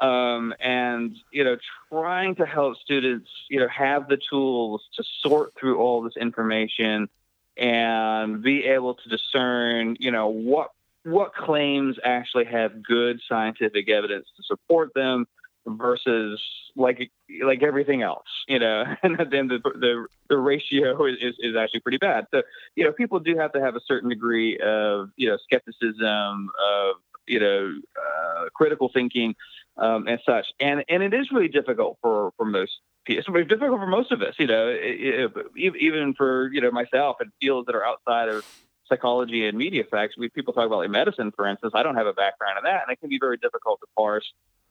[0.00, 1.56] Um, and you know,
[1.90, 7.08] trying to help students, you know, have the tools to sort through all this information
[7.56, 10.70] and be able to discern, you know, what
[11.04, 15.26] what claims actually have good scientific evidence to support them
[15.66, 16.42] versus
[16.76, 17.10] like
[17.42, 21.98] like everything else, you know, and then the the, the ratio is, is, actually pretty
[21.98, 22.26] bad.
[22.32, 22.42] So,
[22.74, 26.96] you know, people do have to have a certain degree of, you know, skepticism, of,
[27.26, 29.34] you know, uh, critical thinking,
[29.76, 30.46] um, and such.
[30.60, 32.72] And and it is really difficult for for most.
[33.06, 37.16] It's difficult for most of us, you know, it, it, even for you know myself
[37.20, 38.44] in fields that are outside of
[38.86, 40.16] psychology and media effects.
[40.16, 41.72] We people talk about like medicine, for instance.
[41.74, 44.24] I don't have a background in that, and it can be very difficult to parse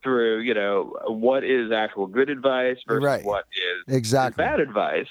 [0.03, 3.23] through, you know, what is actual good advice versus Right.
[3.23, 4.43] what is Exactly.
[4.43, 5.07] bad advice.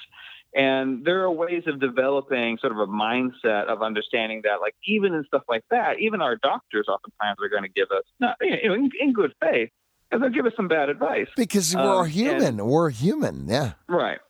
[0.55, 5.15] And there are ways of developing sort of a mindset of understanding that, like, even
[5.15, 8.69] in stuff like that, even our doctors oftentimes are going to give us, not, you
[8.69, 9.71] know, in, in good faith,
[10.13, 11.27] and they'll give us some bad advice.
[11.37, 12.67] Because Um, we're and- human.
[12.67, 13.49] we're human.
[13.49, 13.73] Yeah.
[13.89, 14.21] Right.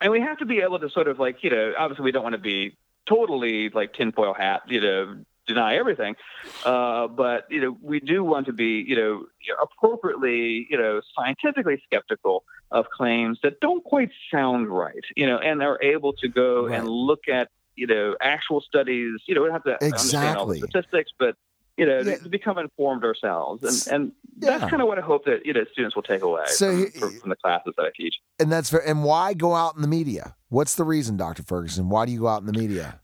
[0.00, 2.24] And we have to be able to sort of like, you know, obviously we don't
[2.24, 2.76] want to be
[3.08, 6.16] totally like tinfoil hat, you know, deny everything.
[6.64, 9.24] Uh, but, you know, we do want to be, you know,
[9.62, 15.62] appropriately, you know, scientifically skeptical of claims that don't quite sound right, you know, and
[15.62, 16.78] are able to go Right.
[16.78, 20.46] and look at, you know, actual studies, you know, we don't have to understand all
[20.46, 20.68] the Exactly.
[20.70, 21.36] statistics, but,
[21.76, 22.16] you know, Yeah.
[22.18, 23.62] to become informed ourselves.
[23.88, 24.58] And, and Yeah.
[24.58, 26.90] that's kind of what I hope that, you know, students will take away So from,
[27.00, 28.14] from, from the classes that I teach.
[28.38, 30.36] And that's very, and why go out in the media?
[30.48, 31.42] What's the reason, Dr.
[31.42, 31.88] Ferguson?
[31.88, 33.00] Why do you go out in the media?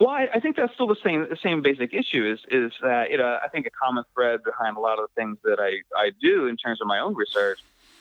[0.00, 3.10] Well, I, I think that's still the same the same basic issue is is that
[3.10, 5.80] you know I think a common thread behind a lot of the things that I,
[5.98, 7.58] I do in terms of my own research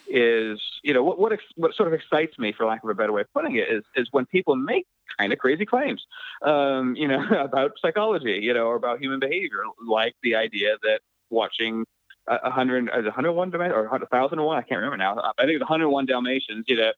[0.10, 2.94] is you know what what ex, what sort of excites me for lack of a
[2.94, 4.86] better way of putting it is is when people make
[5.20, 6.06] kind of crazy claims
[6.44, 11.00] um, you know about psychology you know or about human behavior like the idea that
[11.30, 11.86] watching
[12.28, 14.58] a hundred, is 101 or 1,001?
[14.58, 15.32] I can't remember now.
[15.38, 16.66] I think it's 101 Dalmatians.
[16.68, 16.92] You know,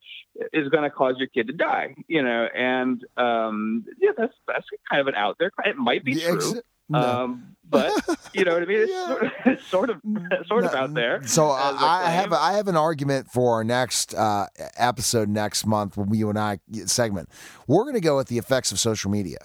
[0.52, 1.96] is going to cause your kid to die.
[2.08, 5.52] You know, and um, yeah, that's that's kind of an out there.
[5.66, 6.36] It might be true.
[6.36, 7.00] Ex- no.
[7.00, 7.94] Um, but
[8.34, 8.80] you know what I mean.
[8.82, 8.92] It's,
[9.46, 9.56] yeah.
[9.68, 10.02] sort, of,
[10.48, 11.22] sort of, out there.
[11.24, 14.48] So I, I have, I have an argument for our next uh,
[14.78, 17.30] episode next month when you and I segment.
[17.68, 19.38] We're going to go with the effects of social media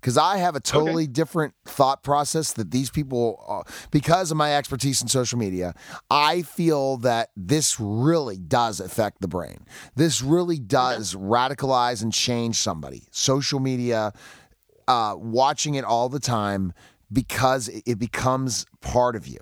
[0.00, 1.12] because I have a totally okay.
[1.12, 5.74] different thought process that these people, uh, because of my expertise in social media,
[6.10, 9.58] I feel that this really does affect the brain.
[9.96, 11.24] This really does okay.
[11.24, 13.04] radicalize and change somebody.
[13.10, 14.12] Social media,
[14.88, 16.72] uh, watching it all the time
[17.12, 19.40] because it becomes part of you.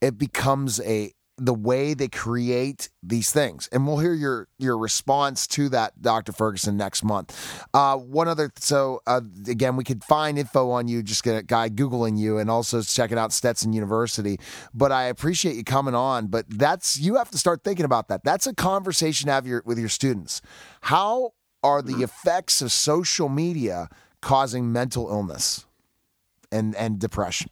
[0.00, 3.68] It becomes a the way they create these things.
[3.72, 6.30] And we'll hear your your response to that, Dr.
[6.30, 7.64] Ferguson, next month.
[7.72, 11.42] Uh, one other, so uh, again, we could find info on you, just get a
[11.42, 14.38] guy Googling you and also checking out Stetson University.
[14.74, 16.26] But I appreciate you coming on.
[16.28, 18.22] But that's, you have to start thinking about that.
[18.24, 20.42] That's a conversation to have your, with your students.
[20.82, 22.04] How are the mm-hmm.
[22.04, 23.88] effects of social media
[24.20, 25.66] causing mental illness
[26.52, 27.48] and, and depression?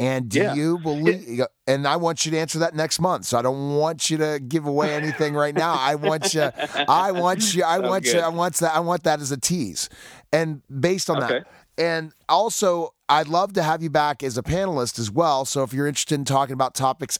[0.00, 0.54] And do yeah.
[0.54, 1.42] you believe?
[1.66, 3.26] And I want you to answer that next month.
[3.26, 5.74] So I don't want you to give away anything right now.
[5.78, 6.50] I want you.
[6.88, 7.64] I want you.
[7.64, 8.18] I want you.
[8.18, 8.74] I want that.
[8.74, 9.90] I want that as a tease.
[10.32, 11.40] And based on okay.
[11.40, 15.44] that, and also I'd love to have you back as a panelist as well.
[15.44, 17.18] So if you're interested in talking about topics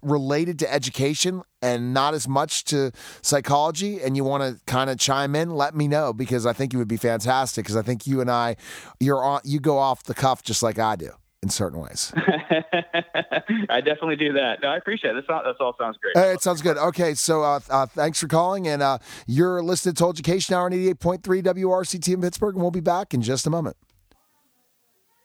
[0.00, 4.98] related to education and not as much to psychology and you want to kind of
[4.98, 8.06] chime in let me know because i think you would be fantastic because i think
[8.06, 8.56] you and i
[9.00, 11.10] you're on you go off the cuff just like i do
[11.42, 12.12] in certain ways.
[12.16, 14.58] I definitely do that.
[14.62, 15.14] No, I appreciate it.
[15.14, 16.16] This all, this all sounds great.
[16.16, 16.78] It sounds good.
[16.78, 20.72] Okay, so uh, uh, thanks for calling, and uh, you're listening to Education Hour on
[20.72, 23.76] 88.3 WRCT in Pittsburgh, and we'll be back in just a moment.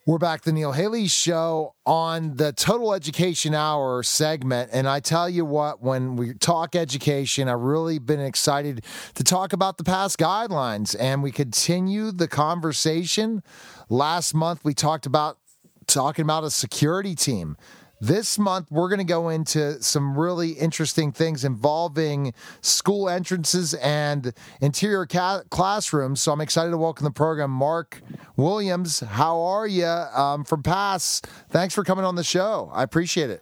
[0.07, 4.69] We're back the Neil Haley Show on the Total Education Hour segment.
[4.71, 9.51] And I tell you what, when we talk education, I've really been excited to talk
[9.51, 13.43] about the PASS guidelines and we continue the conversation.
[13.89, 15.39] Last month, we talked about
[15.87, 17.57] talking about a security team.
[17.99, 24.33] This month, we're going to go into some really interesting things involving school entrances and
[24.61, 26.21] interior ca- classrooms.
[26.21, 28.01] So I'm excited to welcome the program Mark
[28.35, 28.99] Williams.
[28.99, 31.21] How are you um, from PASS?
[31.49, 32.69] Thanks for coming on the show.
[32.71, 33.41] I appreciate it.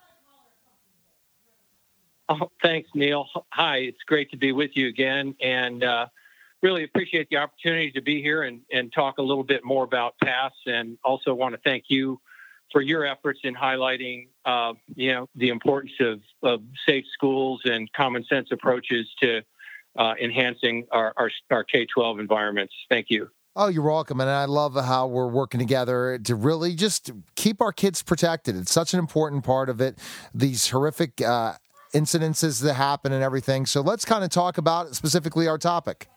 [2.30, 3.28] Oh, thanks, Neil.
[3.50, 5.36] Hi, it's great to be with you again.
[5.42, 6.08] And uh,
[6.62, 10.16] really appreciate the opportunity to be here and, and talk a little bit more about
[10.24, 10.54] PASS.
[10.66, 12.22] And also want to thank you
[12.76, 17.90] for your efforts in highlighting, uh, you know, the importance of, of, safe schools and
[17.94, 19.40] common sense approaches to
[19.98, 22.74] uh, enhancing our, our, our K-12 environments.
[22.90, 23.30] Thank you.
[23.56, 24.20] Oh, you're welcome.
[24.20, 28.58] And I love how we're working together to really just keep our kids protected.
[28.58, 29.98] It's such an important part of it.
[30.34, 31.54] These horrific uh,
[31.94, 33.66] incidences that happen and everything.
[33.66, 36.10] So let's kind of talk about specifically our topic.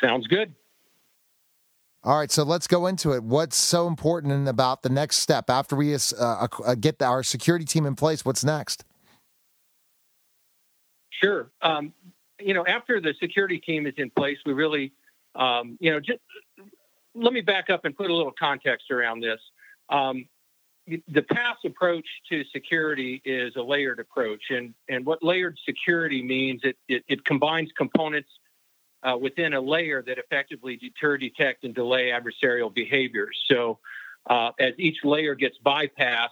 [0.00, 0.56] Sounds good.
[2.04, 3.22] All right, so let's go into it.
[3.22, 7.86] What's so important about the next step after we uh, uh, get our security team
[7.86, 8.24] in place?
[8.24, 8.84] What's next?
[11.10, 11.50] Sure.
[11.60, 11.92] Um,
[12.40, 14.92] you know, after the security team is in place, we really,
[15.36, 16.18] um, you know, just
[17.14, 19.38] let me back up and put a little context around this.
[19.88, 20.26] Um,
[20.86, 26.62] the PASS approach to security is a layered approach, and and what layered security means
[26.64, 28.28] it it, it combines components
[29.02, 33.38] uh, within a layer that effectively deter, detect, and delay adversarial behaviors.
[33.46, 33.78] So,
[34.28, 36.28] uh, as each layer gets bypassed,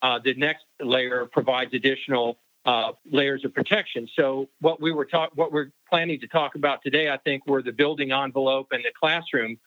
[0.00, 4.08] uh, the next layer provides additional uh, layers of protection.
[4.14, 7.62] So, what we were talk- what we're planning to talk about today, I think, were
[7.62, 9.58] the building envelope and the classroom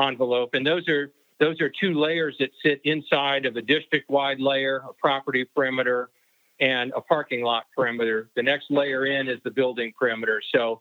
[0.00, 4.82] envelope, and those are those are two layers that sit inside of a district-wide layer,
[4.88, 6.10] a property perimeter,
[6.60, 8.28] and a parking lot perimeter.
[8.34, 10.42] The next layer in is the building perimeter.
[10.52, 10.80] So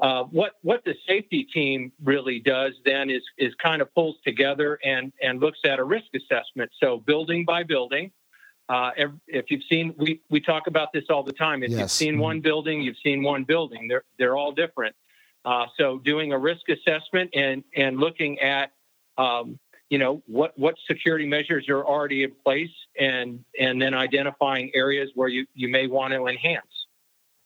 [0.00, 4.78] uh, what what the safety team really does then is is kind of pulls together
[4.84, 6.70] and and looks at a risk assessment.
[6.82, 8.10] So building by building.
[8.66, 8.92] Uh,
[9.26, 11.62] if you've seen, we we talk about this all the time.
[11.62, 11.80] If yes.
[11.80, 13.88] you've seen one building, you've seen one building.
[13.88, 14.96] They're they're all different.
[15.44, 18.72] Uh, so doing a risk assessment and and looking at
[19.18, 19.58] um,
[19.90, 25.10] you know what what security measures are already in place and and then identifying areas
[25.14, 26.83] where you you may want to enhance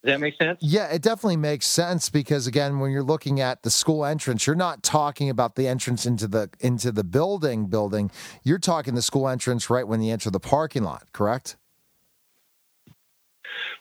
[0.04, 0.58] does that make sense?
[0.60, 4.54] Yeah, it definitely makes sense because again, when you're looking at the school entrance, you're
[4.54, 8.10] not talking about the entrance into the into the building building.
[8.44, 11.56] You're talking the school entrance right when you enter the parking lot, correct?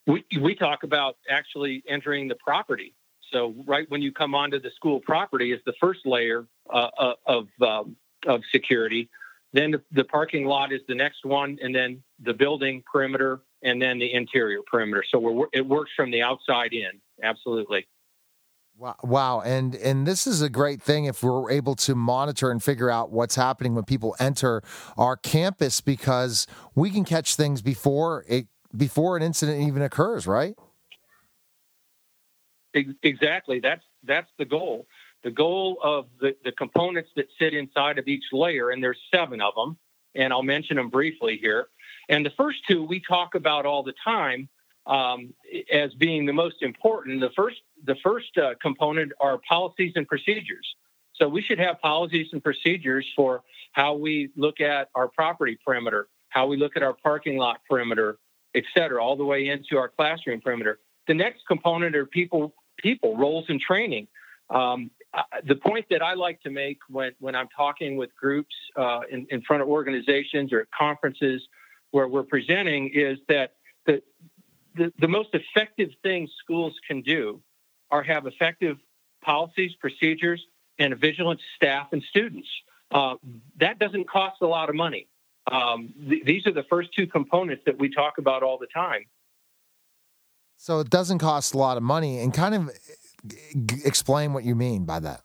[0.08, 2.96] We we talk about actually entering the property.
[3.32, 7.14] So right when you come onto the school property is the first layer uh, uh
[7.28, 9.08] of um, of security.
[9.54, 13.82] then the, the parking lot is the next one, and then the building perimeter, and
[13.82, 15.04] then the interior perimeter.
[15.10, 17.02] So we're, it works from the outside in.
[17.22, 17.88] Absolutely.
[18.80, 22.64] Wow, wow, and and this is a great thing if we're able to monitor and
[22.64, 24.62] figure out what's happening when people enter
[24.98, 26.46] our campus because
[26.76, 28.46] we can catch things before it
[28.76, 30.54] before an incident even occurs, right?
[33.02, 33.60] Exactly.
[33.60, 34.86] That's that's the goal.
[35.24, 39.42] The goal of the, the components that sit inside of each layer, and there's seven
[39.42, 39.76] of them,
[40.14, 41.70] and I'll mention them briefly here.
[42.10, 44.50] And the first two we talk about all the time
[44.86, 45.34] um,
[45.72, 47.20] as being the most important.
[47.20, 50.76] The first, the first uh, component are policies and procedures.
[51.16, 53.44] So we should have policies and procedures for
[53.74, 58.18] how we look at our property perimeter, how we look at our parking lot perimeter,
[58.56, 60.80] et cetera, all the way into our classroom perimeter.
[61.08, 64.08] The next component are people, people roles and training.
[64.50, 64.92] Um,
[65.46, 69.26] the point that I like to make when, when I'm talking with groups uh, in,
[69.30, 71.42] in front of organizations or at conferences
[71.92, 73.54] where we're presenting is that
[73.86, 74.02] the,
[74.76, 77.42] the, the most effective things schools can do
[77.90, 78.78] are have effective
[79.24, 80.44] policies, procedures,
[80.80, 82.48] and a vigilant staff and students.
[82.92, 83.16] Uh,
[83.60, 85.08] that doesn't cost a lot of money.
[85.52, 89.06] Um, th- these are the first two components that we talk about all the time.
[90.58, 92.72] So it doesn't cost a lot of money, and kind of
[93.26, 95.22] g- explain what you mean by that.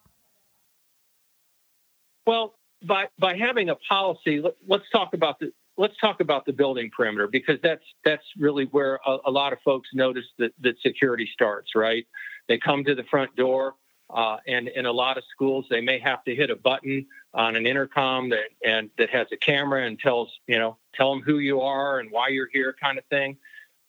[2.26, 2.54] Well,
[2.86, 6.90] by by having a policy, let, us talk about the let's talk about the building
[6.94, 11.28] perimeter because that's that's really where a, a lot of folks notice that that security
[11.32, 11.74] starts.
[11.74, 12.06] Right,
[12.48, 13.74] they come to the front door,
[14.10, 17.56] uh, and in a lot of schools, they may have to hit a button on
[17.56, 21.38] an intercom that and that has a camera and tells you know tell them who
[21.38, 23.36] you are and why you're here, kind of thing.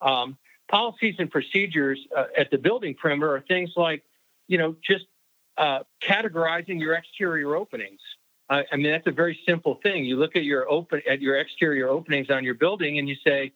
[0.01, 0.38] Um,
[0.69, 4.03] policies and procedures uh, at the building perimeter are things like,
[4.47, 5.05] you know, just
[5.57, 8.01] uh, categorizing your exterior openings.
[8.49, 10.05] I mean, that's a very simple thing.
[10.05, 13.53] You look at your open at your exterior openings on your building, and you say,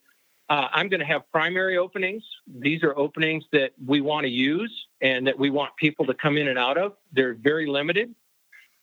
[0.49, 2.23] uh, "I'm going to have primary openings.
[2.47, 6.37] These are openings that we want to use and that we want people to come
[6.37, 6.93] in and out of.
[7.11, 8.15] They're very limited."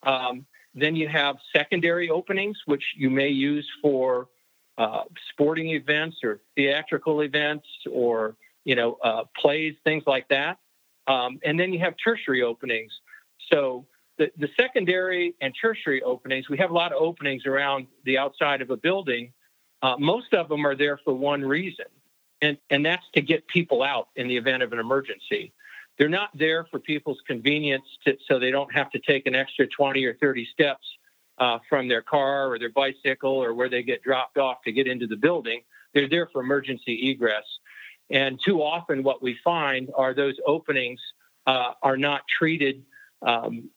[0.03, 4.29] Um, then you have secondary openings, which you may use for
[4.77, 10.59] uh, sporting events or theatrical events or you know uh, plays, things like that.
[11.07, 12.93] Um, and then you have tertiary openings.
[13.53, 13.87] So
[14.19, 18.63] the, the secondary and tertiary openings, we have a lot of openings around the outside
[18.63, 19.33] of a building.
[19.83, 21.87] Uh, most of them are there for one reason,
[22.41, 25.53] and, and that's to get people out in the event of an emergency.
[25.99, 29.67] They're not there for people's convenience to, so they don't have to take an extra
[29.67, 30.87] 20 or 30 steps
[31.39, 34.87] uh, from their car or their bicycle or where they get dropped off to get
[34.87, 35.63] into the building.
[35.93, 37.45] They're there for emergency egress.
[38.11, 41.01] And too often, what we find are those openings
[41.47, 42.85] uh, are not treated
[43.23, 43.71] um,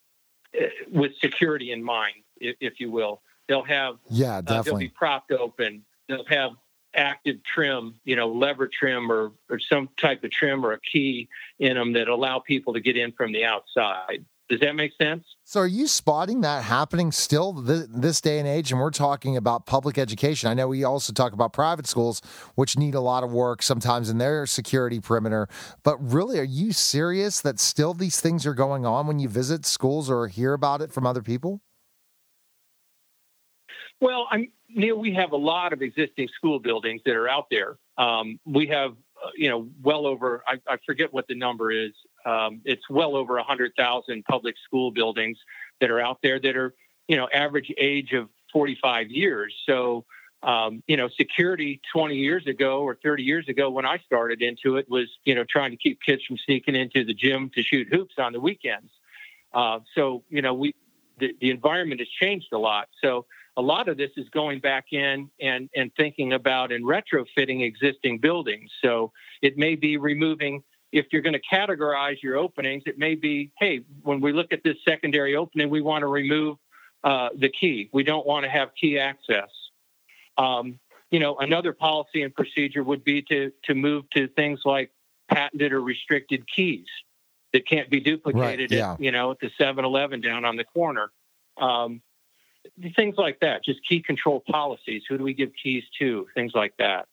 [0.91, 3.21] with security in mind, if, if, you will.
[3.47, 4.57] They'll have yeah, definitely.
[4.57, 5.83] Uh, they'll be propped open.
[6.07, 6.51] They'll have
[6.93, 11.29] active trim, you know, lever trim or, or some type of trim or a key
[11.59, 14.25] in them that allow people to get in from the outside.
[14.49, 15.25] Does that make sense?
[15.43, 18.71] So, are you spotting that happening still this, this, day and age?
[18.71, 20.49] And we're talking about public education.
[20.49, 22.21] I know we also talk about private schools,
[22.55, 25.49] which need a lot of work sometimes in their security perimeter.
[25.83, 29.65] But really, are you serious that still these things are going on when you visit
[29.65, 31.61] schools or hear about it from other people?
[33.99, 37.77] Well, I'm, Neil, we have a lot of existing school buildings that are out there.
[37.97, 38.95] Um, we have,
[39.35, 41.91] you know, well over, I, I forget what the number is,
[42.25, 45.37] um, it's well over 100,000 public school buildings
[45.79, 46.73] that are out there that are,
[47.07, 49.55] you know, average age of 45 years.
[49.65, 50.05] So,
[50.43, 54.77] um, you know, security 20 years ago or 30 years ago when I started into
[54.77, 57.87] it was, you know, trying to keep kids from sneaking into the gym to shoot
[57.91, 58.91] hoops on the weekends.
[59.53, 60.75] Uh, so, you know, we
[61.19, 62.89] the, the environment has changed a lot.
[63.03, 63.25] So
[63.57, 68.19] a lot of this is going back in and, and thinking about and retrofitting existing
[68.19, 68.71] buildings.
[68.83, 73.51] So it may be removing if you're going to categorize your openings, it may be,
[73.59, 76.57] hey, when we look at this secondary opening, we want to remove
[77.03, 77.89] uh, the key.
[77.91, 79.49] We don't want to have key access.
[80.37, 80.79] Um,
[81.11, 84.91] you know, another policy and procedure would be to to move to things like
[85.29, 86.85] patented or restricted keys
[87.53, 88.71] that can't be duplicated.
[88.71, 88.93] Right, yeah.
[88.93, 91.11] at, you know, at the 7-Eleven down on the corner.
[91.57, 92.01] Um,
[92.95, 93.63] things like that.
[93.63, 95.03] Just key control policies.
[95.09, 96.27] Who do we give keys to?
[96.35, 97.07] Things like that.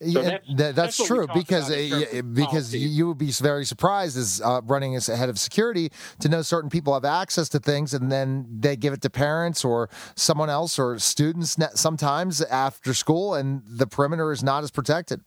[0.00, 4.40] So that's, that, that's, that's true because uh, because you would be very surprised as
[4.44, 8.12] uh, running as head of security to know certain people have access to things and
[8.12, 13.62] then they give it to parents or someone else or students sometimes after school and
[13.66, 15.20] the perimeter is not as protected.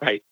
[0.00, 0.22] Right,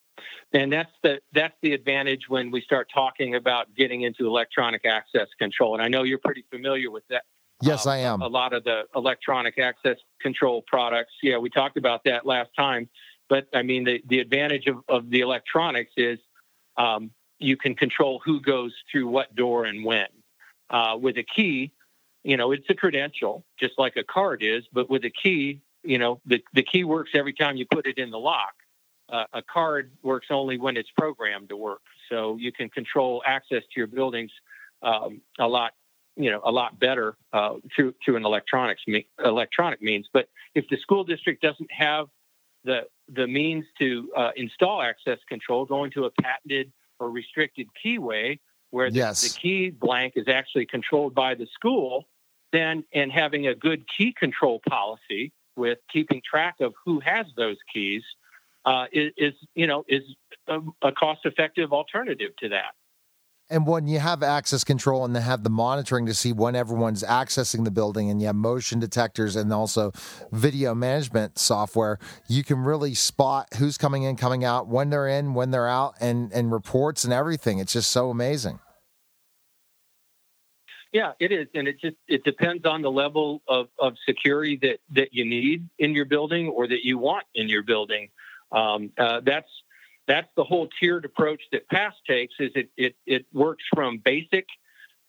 [0.53, 5.29] and that's the that's the advantage when we start talking about getting into electronic access
[5.39, 5.75] control.
[5.75, 7.23] And I know you're pretty familiar with that
[7.63, 8.23] Yes, um, I am.
[8.23, 11.13] A lot of the electronic access control products.
[11.23, 12.89] Yeah, we talked about that last time.
[13.29, 16.19] But I mean, the, the advantage of, of the electronics is
[16.77, 20.07] um, you can control who goes through what door and when.
[20.71, 21.73] Uh, with a key,
[22.23, 24.65] you know, it's a credential, just like a card is.
[24.73, 27.99] But with a key, you know, the, the key works every time you put it
[27.99, 28.53] in the lock.
[29.11, 31.81] Uh, a card works only when it's programmed to work.
[32.11, 34.31] So you can control access to your buildings
[34.83, 35.73] um, a lot,
[36.17, 40.09] you know, a lot better uh, through through an electronics me- electronic means.
[40.13, 42.07] But if the school district doesn't have
[42.65, 48.39] the the means to uh, install access control, going to a patented or restricted keyway
[48.71, 49.23] where the, Yes.
[49.23, 52.07] the key blank is actually controlled by the school,
[52.53, 57.57] then and having a good key control policy with keeping track of who has those
[57.73, 58.03] keys
[58.69, 60.03] uh, is, is you know is
[60.47, 62.75] a, a cost effective alternative to that.
[63.51, 67.03] And when you have access control and they have the monitoring to see when everyone's
[67.03, 69.91] accessing the building and you have motion detectors and also
[70.33, 71.99] video management software,
[72.29, 75.95] you can really spot who's coming in, coming out, when they're in, when they're out,
[75.99, 77.59] and, and reports and everything.
[77.59, 78.59] It's just so amazing.
[80.93, 84.79] Yeah, it is, and it just it depends on the level of, of security that
[84.93, 88.09] that you need in your building or that you want in your building.
[88.53, 89.51] Um, uh, that's
[90.07, 92.35] that's the whole tiered approach that PASS takes.
[92.39, 94.47] Is it it it works from basic,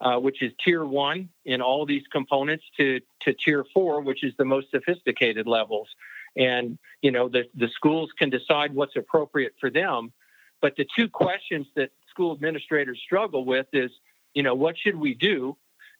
[0.01, 4.33] uh, which is tier one in all these components, to to tier four, which is
[4.37, 5.87] the most sophisticated levels.
[6.35, 10.11] And you know the the schools can decide what's appropriate for them.
[10.61, 13.91] But the two questions that school administrators struggle with is,
[14.33, 15.55] you know, what should we do,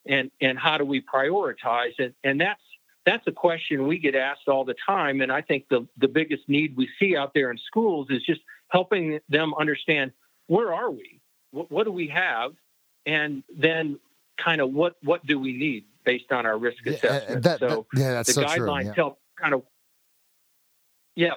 [0.06, 1.94] and and how do we prioritize?
[1.98, 2.60] And and that's
[3.10, 5.20] that's a question we get asked all the time.
[5.20, 8.40] And I think the the biggest need we see out there in schools is just
[8.68, 10.12] helping them understand
[10.46, 12.52] where are we, what, what do we have,
[13.06, 13.98] and then
[14.42, 17.42] kind of what what do we need based on our risk Yeah, uh, assessment.
[17.42, 18.86] that- so that- yeah, that's the so guidelines true.
[18.86, 18.92] Yeah.
[18.94, 19.62] help kind of
[21.16, 21.34] yeah.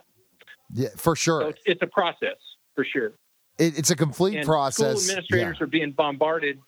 [0.76, 1.42] Yeah, for So sure.
[1.50, 2.38] it's, it's a process
[2.76, 3.14] for sure.
[3.60, 5.02] It, it's a complete And process.
[5.04, 6.60] school administrators are being bombarded.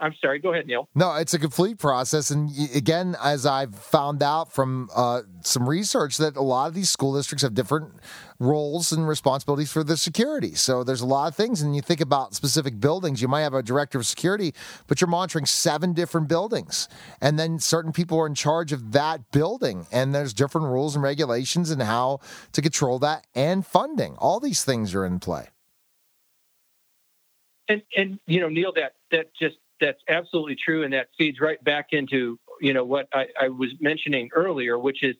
[0.00, 0.38] I'm sorry.
[0.38, 0.88] Go ahead, Neil.
[0.94, 2.30] No, it's a complete process.
[2.30, 6.88] And again, as I've found out from uh, some research, that a lot of these
[6.88, 7.92] school districts have different
[8.38, 10.54] roles and responsibilities for the security.
[10.54, 11.60] So there's a lot of things.
[11.60, 14.54] And you think about specific buildings, you might have a director of security,
[14.86, 16.88] but you're monitoring seven different buildings.
[17.20, 19.86] And then certain people are in charge of that building.
[19.92, 22.20] And there's different rules and regulations and how
[22.52, 24.16] to control that and funding.
[24.16, 25.48] All these things are in play.
[27.68, 31.62] And and you know, Neil, that that just that's absolutely true, and that feeds right
[31.64, 35.16] back into you know what I, I was mentioning earlier, which is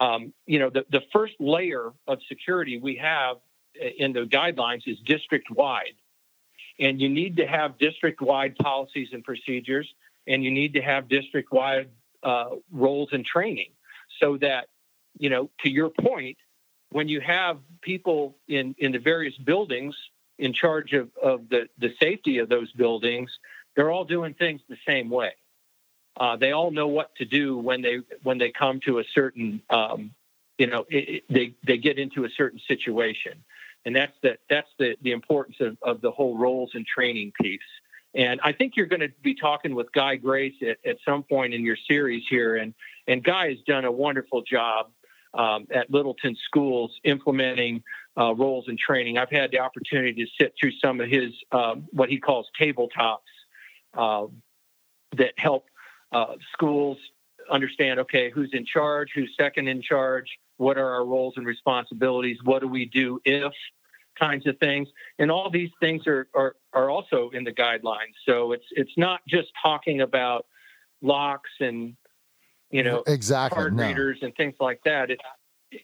[0.00, 3.36] um, you know the the first layer of security we have
[3.98, 5.94] in the guidelines is district wide,
[6.78, 9.88] and you need to have district wide policies and procedures,
[10.26, 11.88] and you need to have district wide
[12.22, 13.70] uh, roles and training,
[14.20, 14.68] so that
[15.18, 16.38] you know to your point,
[16.90, 19.94] when you have people in in the various buildings
[20.40, 23.30] in charge of, of the, the safety of those buildings,
[23.76, 25.32] they're all doing things the same way.
[26.18, 29.62] Uh, they all know what to do when they when they come to a certain
[29.70, 30.10] um,
[30.58, 33.42] you know it, it- they they get into a certain situation,
[33.84, 37.60] and that's the that's the the importance of, of the whole roles and training piece.
[38.12, 41.54] And I think you're going to be talking with Guy Grace at, at some point
[41.54, 42.74] in your series here, and
[43.06, 44.90] and Guy has done a wonderful job
[45.34, 47.82] um, at Littleton schools implementing
[48.18, 49.16] uh, roles and training.
[49.16, 53.18] I've had the opportunity to sit through some of his um, what he calls tabletops
[53.94, 54.26] uh,
[55.16, 55.66] that help
[56.12, 56.98] uh, schools
[57.50, 62.38] understand okay who's in charge, who's second in charge, what are our roles and responsibilities,
[62.44, 63.52] what do we do if
[64.18, 64.88] kinds of things,
[65.18, 68.14] and all these things are are, are also in the guidelines.
[68.26, 70.46] So it's it's not just talking about
[71.02, 71.96] locks and
[72.70, 73.56] you know exactly.
[73.56, 73.86] card no.
[73.86, 75.10] readers and things like that.
[75.10, 75.22] It's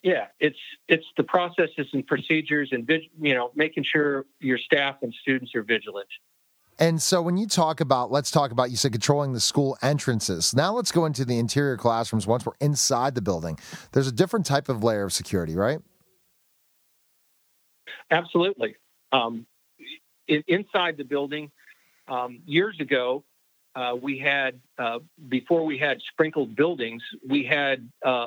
[0.02, 2.88] yeah, it's it's the processes and procedures and
[3.20, 6.08] you know making sure your staff and students are vigilant.
[6.78, 10.54] And so when you talk about, let's talk about, you said controlling the school entrances.
[10.54, 13.58] Now let's go into the interior classrooms once we're inside the building.
[13.92, 15.78] There's a different type of layer of security, right?
[18.10, 18.76] Absolutely.
[19.12, 19.46] Um,
[20.28, 21.50] in, inside the building,
[22.08, 23.24] um, years ago,
[23.74, 24.98] uh, we had uh,
[25.28, 28.26] before we had sprinkled buildings, we had uh,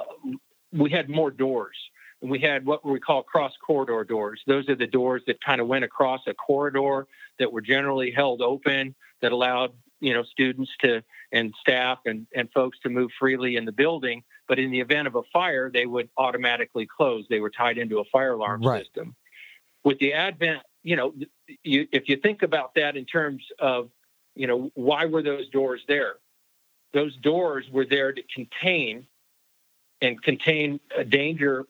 [0.71, 1.75] we had more doors.
[2.21, 4.41] And we had what we call cross corridor doors.
[4.45, 7.07] Those are the doors that kind of went across a corridor
[7.39, 12.51] that were generally held open that allowed you know students to and staff and, and
[12.51, 14.23] folks to move freely in the building.
[14.47, 17.25] But in the event of a fire, they would automatically close.
[17.29, 18.83] They were tied into a fire alarm Right.
[18.83, 19.15] system.
[19.83, 21.13] With the advent, you know,
[21.63, 23.89] you, if you think about that in terms of,
[24.35, 26.15] you know, why were those doors there?
[26.93, 29.05] those doors were there to contain
[30.01, 31.65] and contain a danger,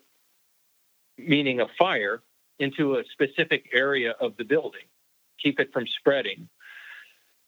[1.18, 2.22] meaning a fire,
[2.60, 4.86] into a specific area of the building,
[5.42, 6.50] keep it from spreading.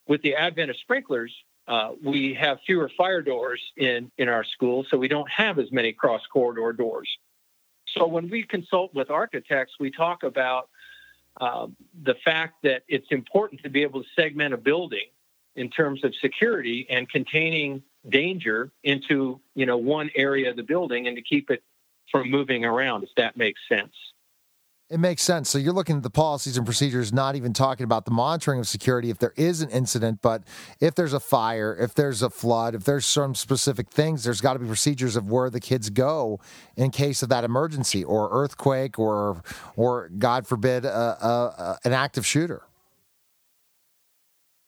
[0.06, 1.34] With the advent of sprinklers,
[1.68, 5.70] uh, we have fewer fire doors in, in our schools, so we don't have as
[5.70, 7.08] many cross corridor doors.
[7.86, 10.68] So when we consult with architects, we talk about
[11.40, 11.68] uh,
[12.02, 15.06] the fact that it's important to be able to segment a building
[15.56, 21.06] in terms of security and containing danger into you know one area of the building
[21.06, 21.62] and to keep it
[22.10, 23.94] from moving around if that makes sense
[24.92, 25.48] it makes sense.
[25.48, 28.68] So you're looking at the policies and procedures, not even talking about the monitoring of
[28.68, 30.44] security if there is an incident, but
[30.80, 34.52] if there's a fire, if there's a flood, if there's some specific things, there's got
[34.52, 36.40] to be procedures of where the kids go
[36.76, 39.42] in case of that emergency or earthquake or,
[39.76, 42.62] or God forbid, an active shooter.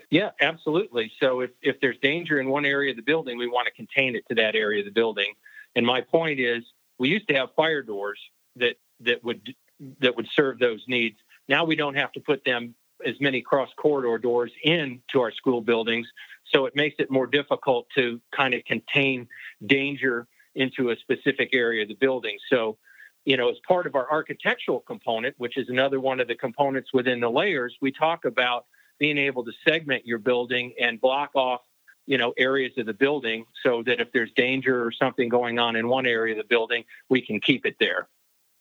[0.08, 1.12] Yeah, absolutely.
[1.20, 4.16] So if, if there's danger in one area of the building, we want to contain
[4.16, 5.34] it to that area of the building.
[5.76, 6.64] And my point is,
[6.98, 8.18] we used to have fire doors
[8.56, 9.54] that that would
[10.00, 11.18] that would serve those needs.
[11.48, 15.60] Now we don't have to put them as many cross corridor doors into our school
[15.60, 16.06] buildings,
[16.46, 19.28] so it makes it more difficult to kind of contain
[19.66, 22.38] danger into a specific area of the building.
[22.48, 22.78] So,
[23.24, 26.90] you know, as part of our architectural component, which is another one of the components
[26.92, 28.66] within the layers, we talk about
[28.98, 31.60] being able to segment your building and block off
[32.06, 35.76] you know areas of the building so that if there's danger or something going on
[35.76, 38.08] in one area of the building we can keep it there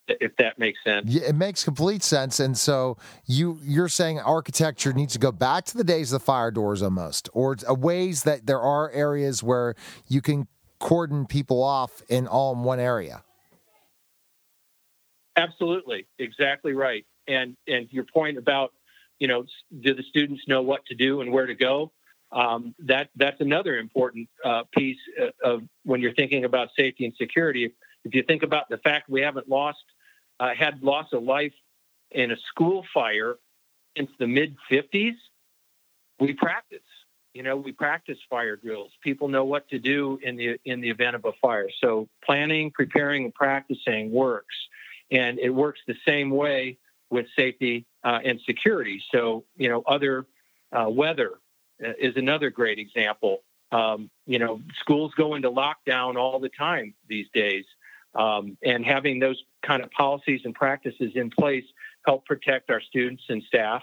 [0.07, 1.09] if that makes sense.
[1.09, 2.39] Yeah, it makes complete sense.
[2.39, 6.25] And so you you're saying architecture needs to go back to the days of the
[6.25, 9.75] fire doors almost, or ways that there are areas where
[10.07, 10.47] you can
[10.79, 13.23] cordon people off in all in one area.
[15.35, 17.05] Absolutely, exactly right.
[17.27, 18.73] And and your point about
[19.19, 19.45] you know
[19.81, 21.91] do the students know what to do and where to go?
[22.31, 27.13] Um, that that's another important uh, piece uh, of when you're thinking about safety and
[27.15, 27.71] security
[28.05, 29.83] if you think about the fact we haven't lost,
[30.39, 31.53] uh, had loss of life
[32.11, 33.35] in a school fire
[33.97, 35.15] since the mid 50s,
[36.19, 36.79] we practice.
[37.33, 38.91] You know, we practice fire drills.
[39.01, 41.67] People know what to do in the in the event of a fire.
[41.81, 44.55] So planning, preparing, and practicing works,
[45.09, 46.77] and it works the same way
[47.09, 49.01] with safety uh, and security.
[49.11, 50.27] So you know, other
[50.71, 51.31] uh, weather
[51.83, 53.41] uh, is another great example.
[53.71, 57.65] Um, you know, schools go into lockdown all the time these days.
[58.15, 61.63] Um, and having those kind of policies and practices in place
[62.05, 63.81] help protect our students and staff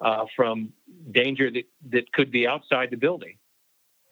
[0.00, 0.72] uh, from
[1.10, 3.36] danger that, that could be outside the building.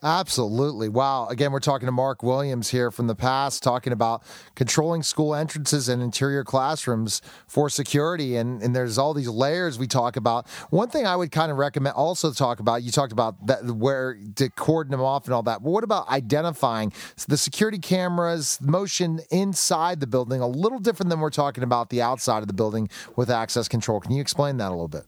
[0.03, 0.89] Absolutely.
[0.89, 1.27] Wow.
[1.27, 4.23] Again, we're talking to Mark Williams here from the PASS, talking about
[4.55, 8.37] controlling school entrances and interior classrooms for security.
[8.37, 10.49] And, and there's all these layers we talk about.
[10.71, 14.19] One thing I would kind of recommend also talk about, you talked about that where
[14.37, 15.63] to cordon them off and all that.
[15.63, 16.95] But what about identifying
[17.29, 22.01] the security cameras, motion inside the building, a little different than we're talking about the
[22.01, 24.01] outside of the building with access control?
[24.01, 25.05] Can you explain that a little bit?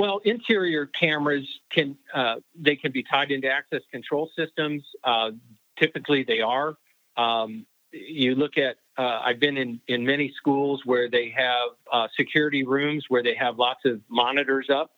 [0.00, 4.82] Well, interior cameras can uh, they can be tied into access control systems.
[5.04, 5.32] Uh,
[5.78, 6.78] typically, they are.
[7.18, 12.08] Um, you look at uh, I've been in in many schools where they have uh,
[12.16, 14.92] security rooms where they have lots of monitors up.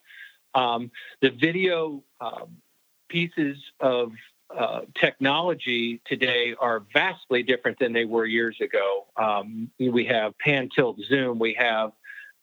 [0.55, 2.59] Um, the video um,
[3.09, 4.12] pieces of
[4.57, 9.07] uh, technology today are vastly different than they were years ago.
[9.16, 11.40] Um, we have pan tilt zoom.
[11.40, 11.90] We have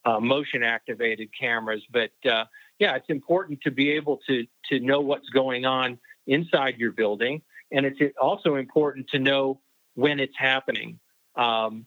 [0.10, 1.84] uh, motion activated cameras.
[1.92, 2.46] But uh,
[2.80, 7.42] yeah, it's important to be able to to know what's going on inside your building,
[7.72, 9.62] and it's also important to know
[9.96, 11.00] when it's happening.
[11.36, 11.86] Um,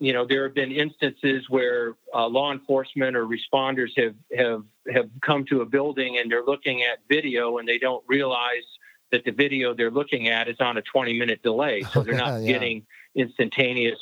[0.00, 4.62] you know, there have been instances where uh, law enforcement or responders have have
[4.92, 8.66] have come to a building and they're looking at video and they don't realize
[9.10, 12.42] that the video they're looking at is on a 20 minute delay, so they're not
[12.42, 12.52] yeah.
[12.52, 13.98] getting instantaneous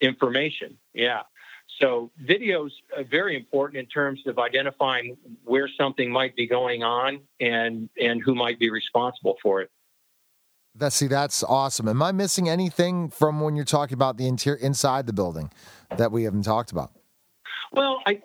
[0.00, 0.78] information.
[0.94, 1.22] Yeah.
[1.80, 7.20] So videos are very important in terms of identifying where something might be going on
[7.40, 9.70] and and who might be responsible for it.
[10.74, 11.88] That see, that's awesome.
[11.88, 15.50] Am I missing anything from when you're talking about the interior inside the building
[15.96, 16.92] that we haven't talked about?
[17.72, 18.22] Well, I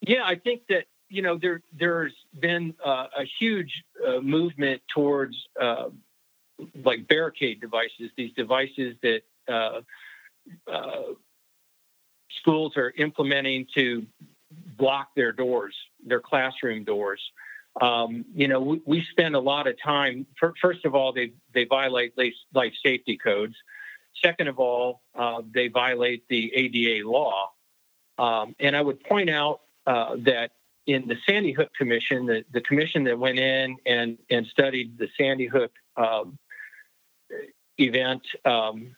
[0.00, 5.36] yeah, I think that you know there there's been uh, a huge uh, movement towards
[5.60, 5.88] uh,
[6.84, 9.80] like barricade devices, these devices that uh,
[10.66, 11.02] uh,
[12.48, 14.06] schools are implementing to
[14.78, 15.74] block their doors,
[16.04, 17.20] their classroom doors.
[17.80, 20.26] Um, you know, we, we, spend a lot of time.
[20.60, 23.54] First of all, they they violate life safety codes.
[24.24, 27.50] Second of all, uh, they violate the ADA law.
[28.18, 30.52] Um, and I would point out uh, that
[30.86, 35.08] in the Sandy Hook Commission, the, the commission that went in and, and studied the
[35.16, 36.36] Sandy Hook um,
[37.78, 38.96] event um,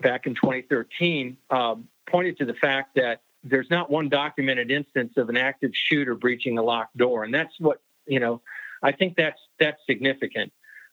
[0.00, 5.28] back in 2013, um, pointed to the fact that there's not one documented instance of
[5.28, 8.42] an active shooter breaching a locked door, and that's what you know.
[8.82, 10.52] I think that's that's significant.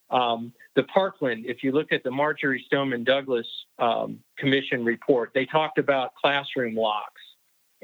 [0.10, 3.48] Um, the Parkland, if you look at the Marjory Stoneman Douglas
[3.78, 7.22] um, Commission report, they talked about classroom locks.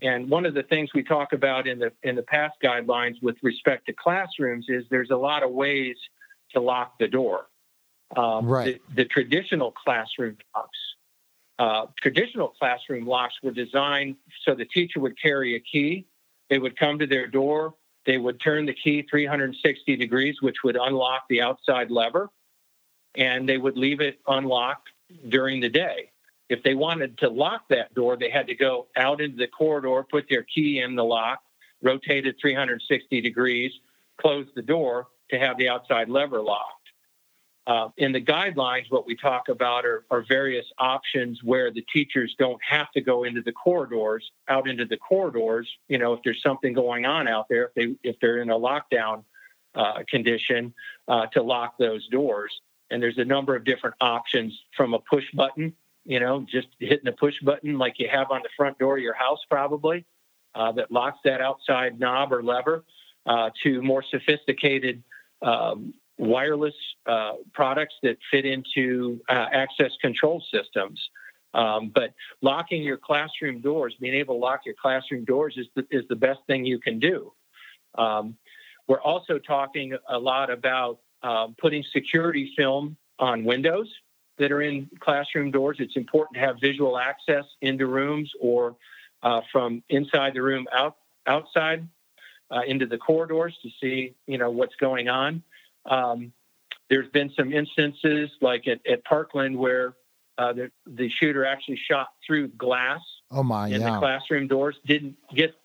[0.01, 3.35] And one of the things we talk about in the in the PASS guidelines with
[3.43, 5.95] respect to classrooms is there's a lot of ways
[6.53, 7.47] to lock the door.
[8.15, 8.79] Um, right.
[8.89, 10.77] The, the, traditional classroom locks,
[11.59, 16.05] uh, traditional classroom locks were designed so the teacher would carry a key.
[16.49, 17.75] They would come to their door.
[18.05, 22.29] They would turn the key 360 degrees, which would unlock the outside lever,
[23.15, 24.89] and they would leave it unlocked
[25.29, 26.11] during the day.
[26.49, 30.05] If they wanted to lock that door, they had to go out into the corridor,
[30.09, 31.41] put their key in the lock,
[31.81, 33.71] rotate it 360 degrees,
[34.19, 36.82] close the door to have the outside lever locked.
[37.65, 42.35] Uh, in the guidelines, what we talk about are, are, various options where the teachers
[42.37, 45.69] don't have to go into the corridors, out into the corridors.
[45.87, 48.59] You know, if there's something going on out there, if they if they're in a
[48.59, 49.23] lockdown
[49.75, 50.73] uh, condition,
[51.07, 52.51] uh, to lock those doors.
[52.91, 57.07] And there's a number of different options from a push button, you know, just hitting
[57.07, 60.05] a push button like you have on the front door of your house, probably,
[60.53, 62.83] uh, that locks that outside knob or lever,
[63.25, 65.01] uh, to more sophisticated
[65.41, 70.99] um, wireless uh, products that fit into uh, access control systems.
[71.53, 75.85] Um, but locking your classroom doors, being able to lock your classroom doors, is the,
[75.91, 77.31] is the best thing you can do.
[77.95, 78.37] Um,
[78.87, 83.87] we're also talking a lot about um, putting security film on windows
[84.37, 85.77] that are in classroom doors.
[85.79, 88.75] It's important to have visual access into rooms or
[89.21, 91.87] uh, from inside the room out outside
[92.51, 95.43] uh, into the corridors to see you know what's going on.
[95.85, 96.33] Um,
[96.89, 99.95] there's been some instances like at, at Parkland where
[100.37, 103.01] uh, the, the shooter actually shot through glass.
[103.31, 103.67] Oh my!
[103.67, 103.91] In yeah.
[103.91, 105.55] the classroom doors, didn't get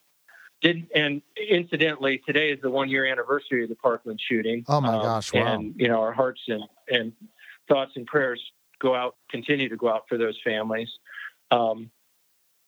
[0.60, 0.88] didn't.
[0.94, 4.64] And incidentally, today is the one year anniversary of the Parkland shooting.
[4.68, 5.32] Oh my um, gosh!
[5.32, 5.54] Wow.
[5.54, 7.12] And you know, our hearts and and
[7.68, 8.42] thoughts and prayers
[8.78, 10.88] go out, continue to go out for those families.
[11.50, 11.90] Um,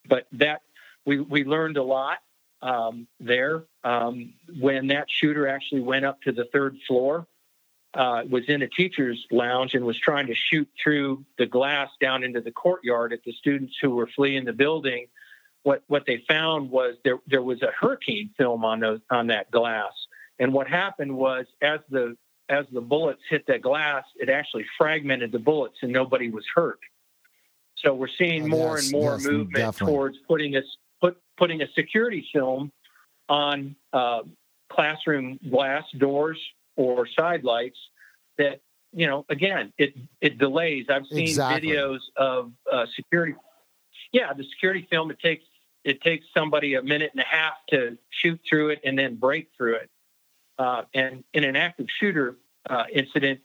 [0.08, 0.62] but that
[1.04, 2.18] we we learned a lot
[2.62, 7.26] um, there um, when that shooter actually went up to the third floor
[7.94, 12.22] uh, was in a teacher's lounge and was trying to shoot through the glass down
[12.22, 15.06] into the courtyard at the students who were fleeing the building.
[15.62, 19.50] What what they found was there there was a hurricane film on those on that
[19.50, 19.92] glass,
[20.38, 22.16] and what happened was as the
[22.48, 26.80] as the bullets hit that glass, it actually fragmented the bullets and nobody was hurt.
[27.76, 29.94] So we're seeing oh, more yes, and more yes, movement definitely.
[29.94, 30.62] towards putting a
[31.00, 32.72] put putting a security film
[33.28, 34.22] on uh,
[34.70, 36.38] classroom glass doors
[36.80, 37.78] or side lights
[38.38, 38.60] that
[38.92, 40.86] you know again it it delays.
[40.88, 41.70] I've seen exactly.
[41.70, 43.34] videos of uh, security
[44.12, 45.44] yeah the security film it takes
[45.84, 49.48] it takes somebody a minute and a half to shoot through it and then break
[49.56, 49.90] through it.
[50.58, 52.36] Uh, and in an active shooter
[52.68, 53.40] uh, incident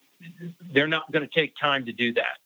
[0.72, 2.38] they're not going to take time to do that.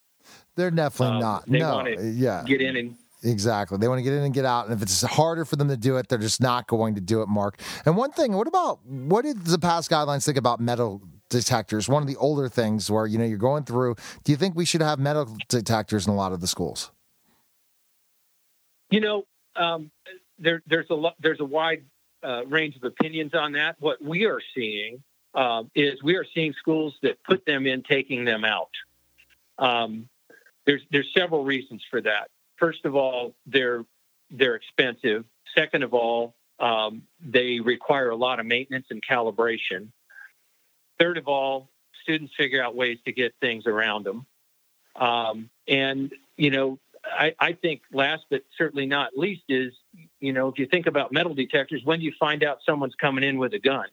[0.56, 1.46] They're definitely um, not.
[1.46, 2.44] they no want to yeah.
[2.46, 3.78] get in and Exactly.
[3.78, 4.66] They want to get in and get out.
[4.66, 7.22] And if it's harder for them to do it, they're just not going to do
[7.22, 7.60] it, Mark.
[7.86, 11.90] And one thing, what about what did the PASS guidelines think about metal detectors?
[11.90, 14.66] One of the older things where, you know, you're going through, do you think we
[14.66, 16.92] should have metal detectors in a lot of the schools?
[18.90, 19.92] You know, um,
[20.40, 21.84] there, there's a there's a wide
[22.24, 23.76] uh, range of opinions on that.
[23.80, 25.04] What we are seeing
[25.36, 28.72] uh, is we are seeing schools that put them in, taking them out.
[29.60, 30.08] Um,
[30.66, 32.30] there's there's several reasons for that
[32.60, 33.86] first of all, they're
[34.30, 35.26] they're expensive.
[35.56, 39.88] Second of all, um, they require a lot of maintenance and calibration.
[41.00, 41.70] Third of all,
[42.04, 44.26] students figure out ways to get things around them.
[44.96, 49.74] Um, and you know, I, I, think last but certainly not least is
[50.20, 53.24] you know if you think about metal detectors, when do you find out someone's coming
[53.24, 53.88] in with a gun?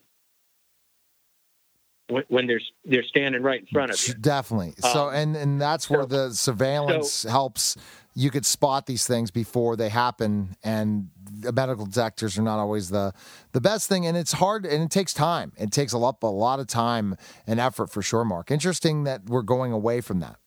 [2.09, 4.15] When, when they're they're standing right in front of you.
[4.15, 4.75] Definitely.
[4.79, 7.77] So um, and and that's where so, the surveillance so, helps
[8.17, 12.89] you could spot these things before they happen and the medical detectors are not always
[12.89, 13.13] the
[13.53, 15.53] the best thing and it's hard and it takes time.
[15.59, 18.51] It takes a lot a lot of time and effort for sure mark.
[18.51, 20.39] Interesting that we're going away from that.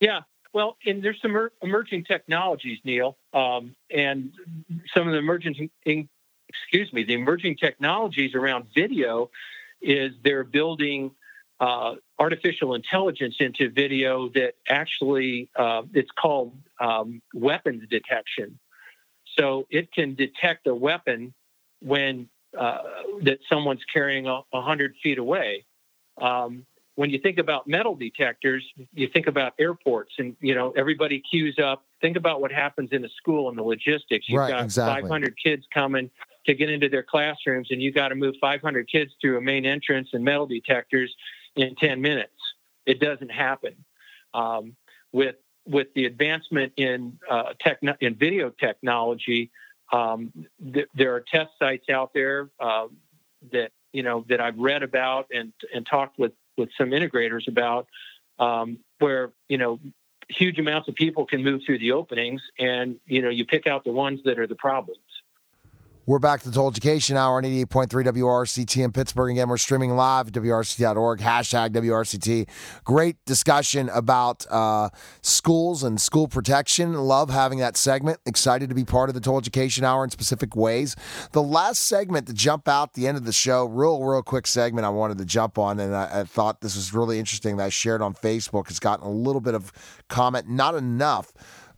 [0.00, 0.22] Yeah.
[0.54, 3.18] Well and there's some emerging technologies neil.
[3.34, 4.32] Um, and
[4.94, 6.08] some of the emerging in,
[6.48, 9.30] excuse me the emerging technologies around video
[9.82, 11.10] is they're building
[11.62, 18.58] uh, artificial intelligence into video that actually uh, it's called um, weapons detection.
[19.38, 21.32] so it can detect a weapon
[21.80, 22.78] when uh,
[23.22, 25.64] that someone's carrying a, hundred feet away.
[26.20, 31.22] Um, when you think about metal detectors, you think about airports, and you know everybody
[31.30, 31.84] queues up.
[32.00, 34.28] Think about what happens in a school and the logistics.
[34.28, 35.02] You've Right, got exactly.
[35.02, 36.10] 500 kids coming
[36.46, 39.64] to get into their classrooms, and you got to move 500 kids through a main
[39.64, 41.14] entrance and metal detectors
[41.56, 42.32] in 10 minutes.
[42.86, 43.74] It doesn't happen.
[44.34, 44.76] Um,
[45.12, 47.52] with with the advancement in uh,
[48.00, 49.50] in video technology,
[49.92, 50.32] um,
[50.72, 52.86] th- there are test sites out there uh,
[53.52, 57.86] that you know that I've read about and and talked with with some integrators about,
[58.38, 59.78] um, where you know
[60.28, 63.84] huge amounts of people can move through the openings, and you know you pick out
[63.84, 65.00] the ones that are the problems.
[66.04, 69.30] We're back to the Total Education Hour on 88.3 WRCT in Pittsburgh.
[69.30, 72.48] Again, we're streaming live at WRCT.org, hashtag WRCT.
[72.82, 74.88] Great discussion about uh,
[75.20, 76.94] schools and school protection.
[76.94, 78.18] Love having that segment.
[78.26, 80.96] Excited to be part of the Total Education Hour in specific ways.
[81.30, 84.84] The last segment to jump out the end of the show, real, real quick segment
[84.84, 87.68] I wanted to jump on, and I, I thought this was really interesting that I
[87.68, 88.68] shared on Facebook.
[88.70, 89.70] It's gotten a little bit of
[90.08, 91.32] comment, not enough.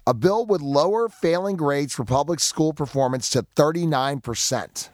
[0.06, 4.88] A bill would lower failing grades for public school performance to 39%.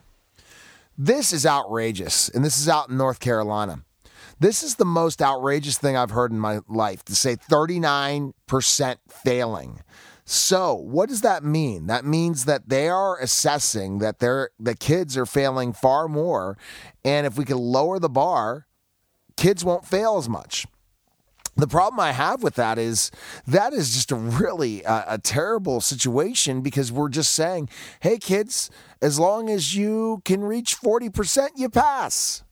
[0.96, 3.82] This is outrageous, and this is out in North Carolina.
[4.38, 9.80] This is the most outrageous thing I've heard in my life to say 39% failing.
[10.24, 11.88] So, what does that mean?
[11.88, 16.56] That means that they are assessing that they're, the kids are failing far more,
[17.04, 18.66] and if we can lower the bar,
[19.36, 20.66] kids won't fail as much.
[21.56, 23.10] The problem I have with that is
[23.46, 27.68] that is just a really uh, a terrible situation because we're just saying,
[28.00, 28.70] hey, kids,
[29.02, 32.44] as long as you can reach 40%, you pass.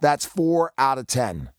[0.00, 1.50] That's four out of 10.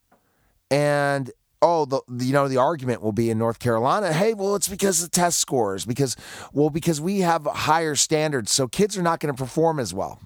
[0.72, 4.14] And oh, the, the- you know the argument will be in North Carolina.
[4.14, 5.86] Hey, well, it's because of test scores.
[5.86, 6.16] Because
[6.54, 10.20] well, because we have higher standards, so kids are not going to perform as well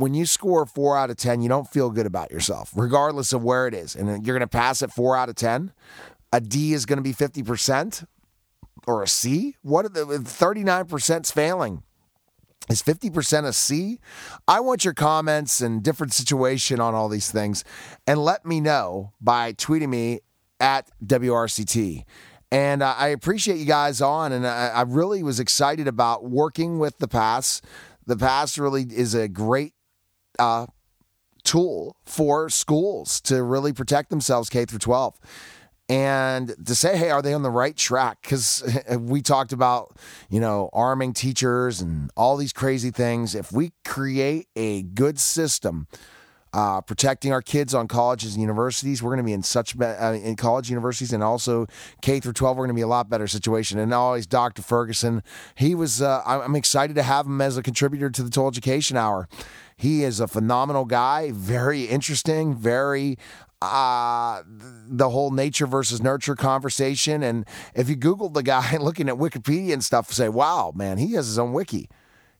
[0.00, 3.42] when you score four out of 10, you don't feel good about yourself, regardless of
[3.44, 3.94] where it is.
[3.94, 5.72] And you're going to PASS at four out of 10.
[6.32, 8.06] A D is going to be 50%
[8.86, 9.56] or a C?
[9.62, 11.82] What are the 39% is failing?
[12.70, 13.98] Is 50% a C?
[14.46, 17.64] I want your comments and different situation on all these things.
[18.06, 20.20] And let me know by tweeting me
[20.60, 22.04] at WRCT.
[22.52, 24.32] And uh, I appreciate you guys on.
[24.32, 27.60] And I really was excited about working with the PASS.
[28.06, 29.74] The pass really is a great
[30.38, 30.66] uh,
[31.44, 35.18] tool for schools to really protect themselves K through 12
[35.88, 38.62] and to say hey are they on the right track because
[38.98, 39.96] we talked about
[40.28, 45.88] you know arming teachers and all these crazy things if we create a good system
[46.52, 49.02] uh, protecting our kids on colleges and universities.
[49.02, 51.66] We're going to be in such be- uh, in college universities and also
[52.02, 52.56] K through 12.
[52.56, 53.78] We're going to be a lot better situation.
[53.78, 54.62] And always Dr.
[54.62, 55.22] Ferguson.
[55.54, 56.02] He was.
[56.02, 59.28] Uh, I'm excited to have him as a contributor to the Total Education Hour.
[59.80, 61.30] He is a phenomenal guy.
[61.32, 62.54] Very interesting.
[62.54, 63.16] Very
[63.62, 67.22] uh, the whole nature versus nurture conversation.
[67.22, 71.14] And if you Google the guy looking at Wikipedia and stuff, say, wow, man, he
[71.14, 71.88] has his own wiki.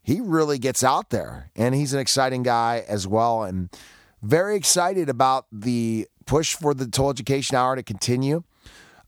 [0.03, 3.43] He really gets out there and he's an exciting guy as well.
[3.45, 3.71] And
[4.21, 8.43] very excited about the push for the Total Education Hour to continue.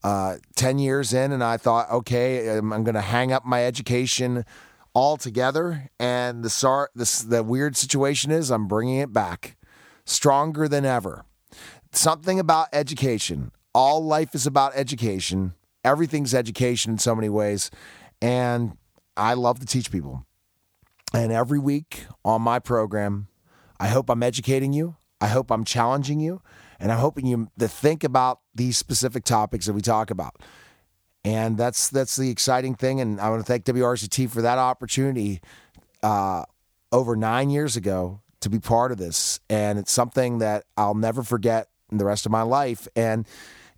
[0.02, 3.64] Uh, 10 years in, and I thought, okay, I'm, I'm going to hang up my
[3.64, 4.46] education
[4.94, 5.90] altogether.
[5.98, 9.56] And the, sar- the weird situation is I'm bringing it back
[10.04, 11.24] stronger than ever
[11.92, 13.52] something about education.
[13.74, 15.54] All life is about education.
[15.84, 17.70] Everything's education in so many ways.
[18.20, 18.76] And
[19.16, 20.26] I love to teach people.
[21.14, 23.28] And every week on my program,
[23.78, 24.96] I hope I'm educating you.
[25.20, 26.42] I hope I'm challenging you.
[26.80, 30.36] And I'm hoping you to think about these specific topics that we talk about.
[31.24, 33.00] And that's that's the exciting thing.
[33.00, 35.40] And I want to thank WRCT for that opportunity
[36.02, 36.44] uh,
[36.90, 39.40] over nine years ago to be part of this.
[39.48, 42.88] And it's something that I'll never forget in the rest of my life.
[42.96, 43.26] And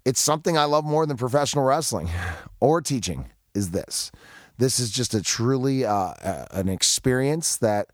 [0.05, 2.09] it's something I love more than professional wrestling
[2.61, 4.11] or teaching is this.
[4.57, 6.15] This is just a truly uh,
[6.53, 7.89] an experience that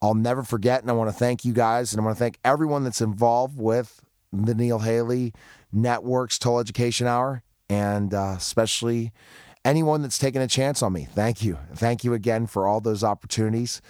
[0.00, 0.80] I'll never forget.
[0.80, 1.92] And I want to thank you guys.
[1.92, 4.00] And I want to thank everyone that's involved with
[4.32, 5.32] the Neil Haley
[5.72, 7.42] Network's Total Education Hour.
[7.74, 9.12] And uh, especially
[9.64, 11.08] anyone that's taken a chance on me.
[11.10, 11.58] Thank you.
[11.74, 13.80] Thank you again for all those opportunities.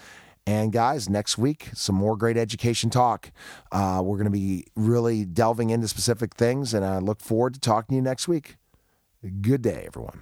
[0.47, 3.33] And guys, next week, some more great education talk.
[3.73, 7.61] Uh, we're going to be really delving into specific things, and I look forward to
[7.61, 8.57] talking to you next week.
[9.41, 10.21] Good day, everyone.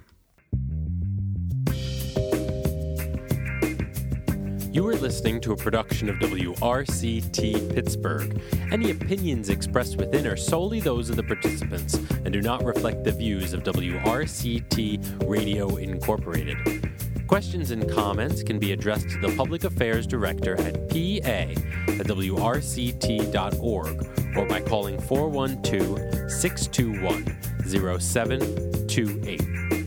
[4.73, 8.41] You are listening to a production of WRCT Pittsburgh.
[8.71, 13.11] Any opinions expressed within are solely those of the participants and do not reflect the
[13.11, 16.57] views of WRCT Radio Incorporated.
[17.27, 24.07] Questions and comments can be addressed to the Public Affairs Director at pa at wrct.org
[24.35, 29.82] or by calling 412 621 0728.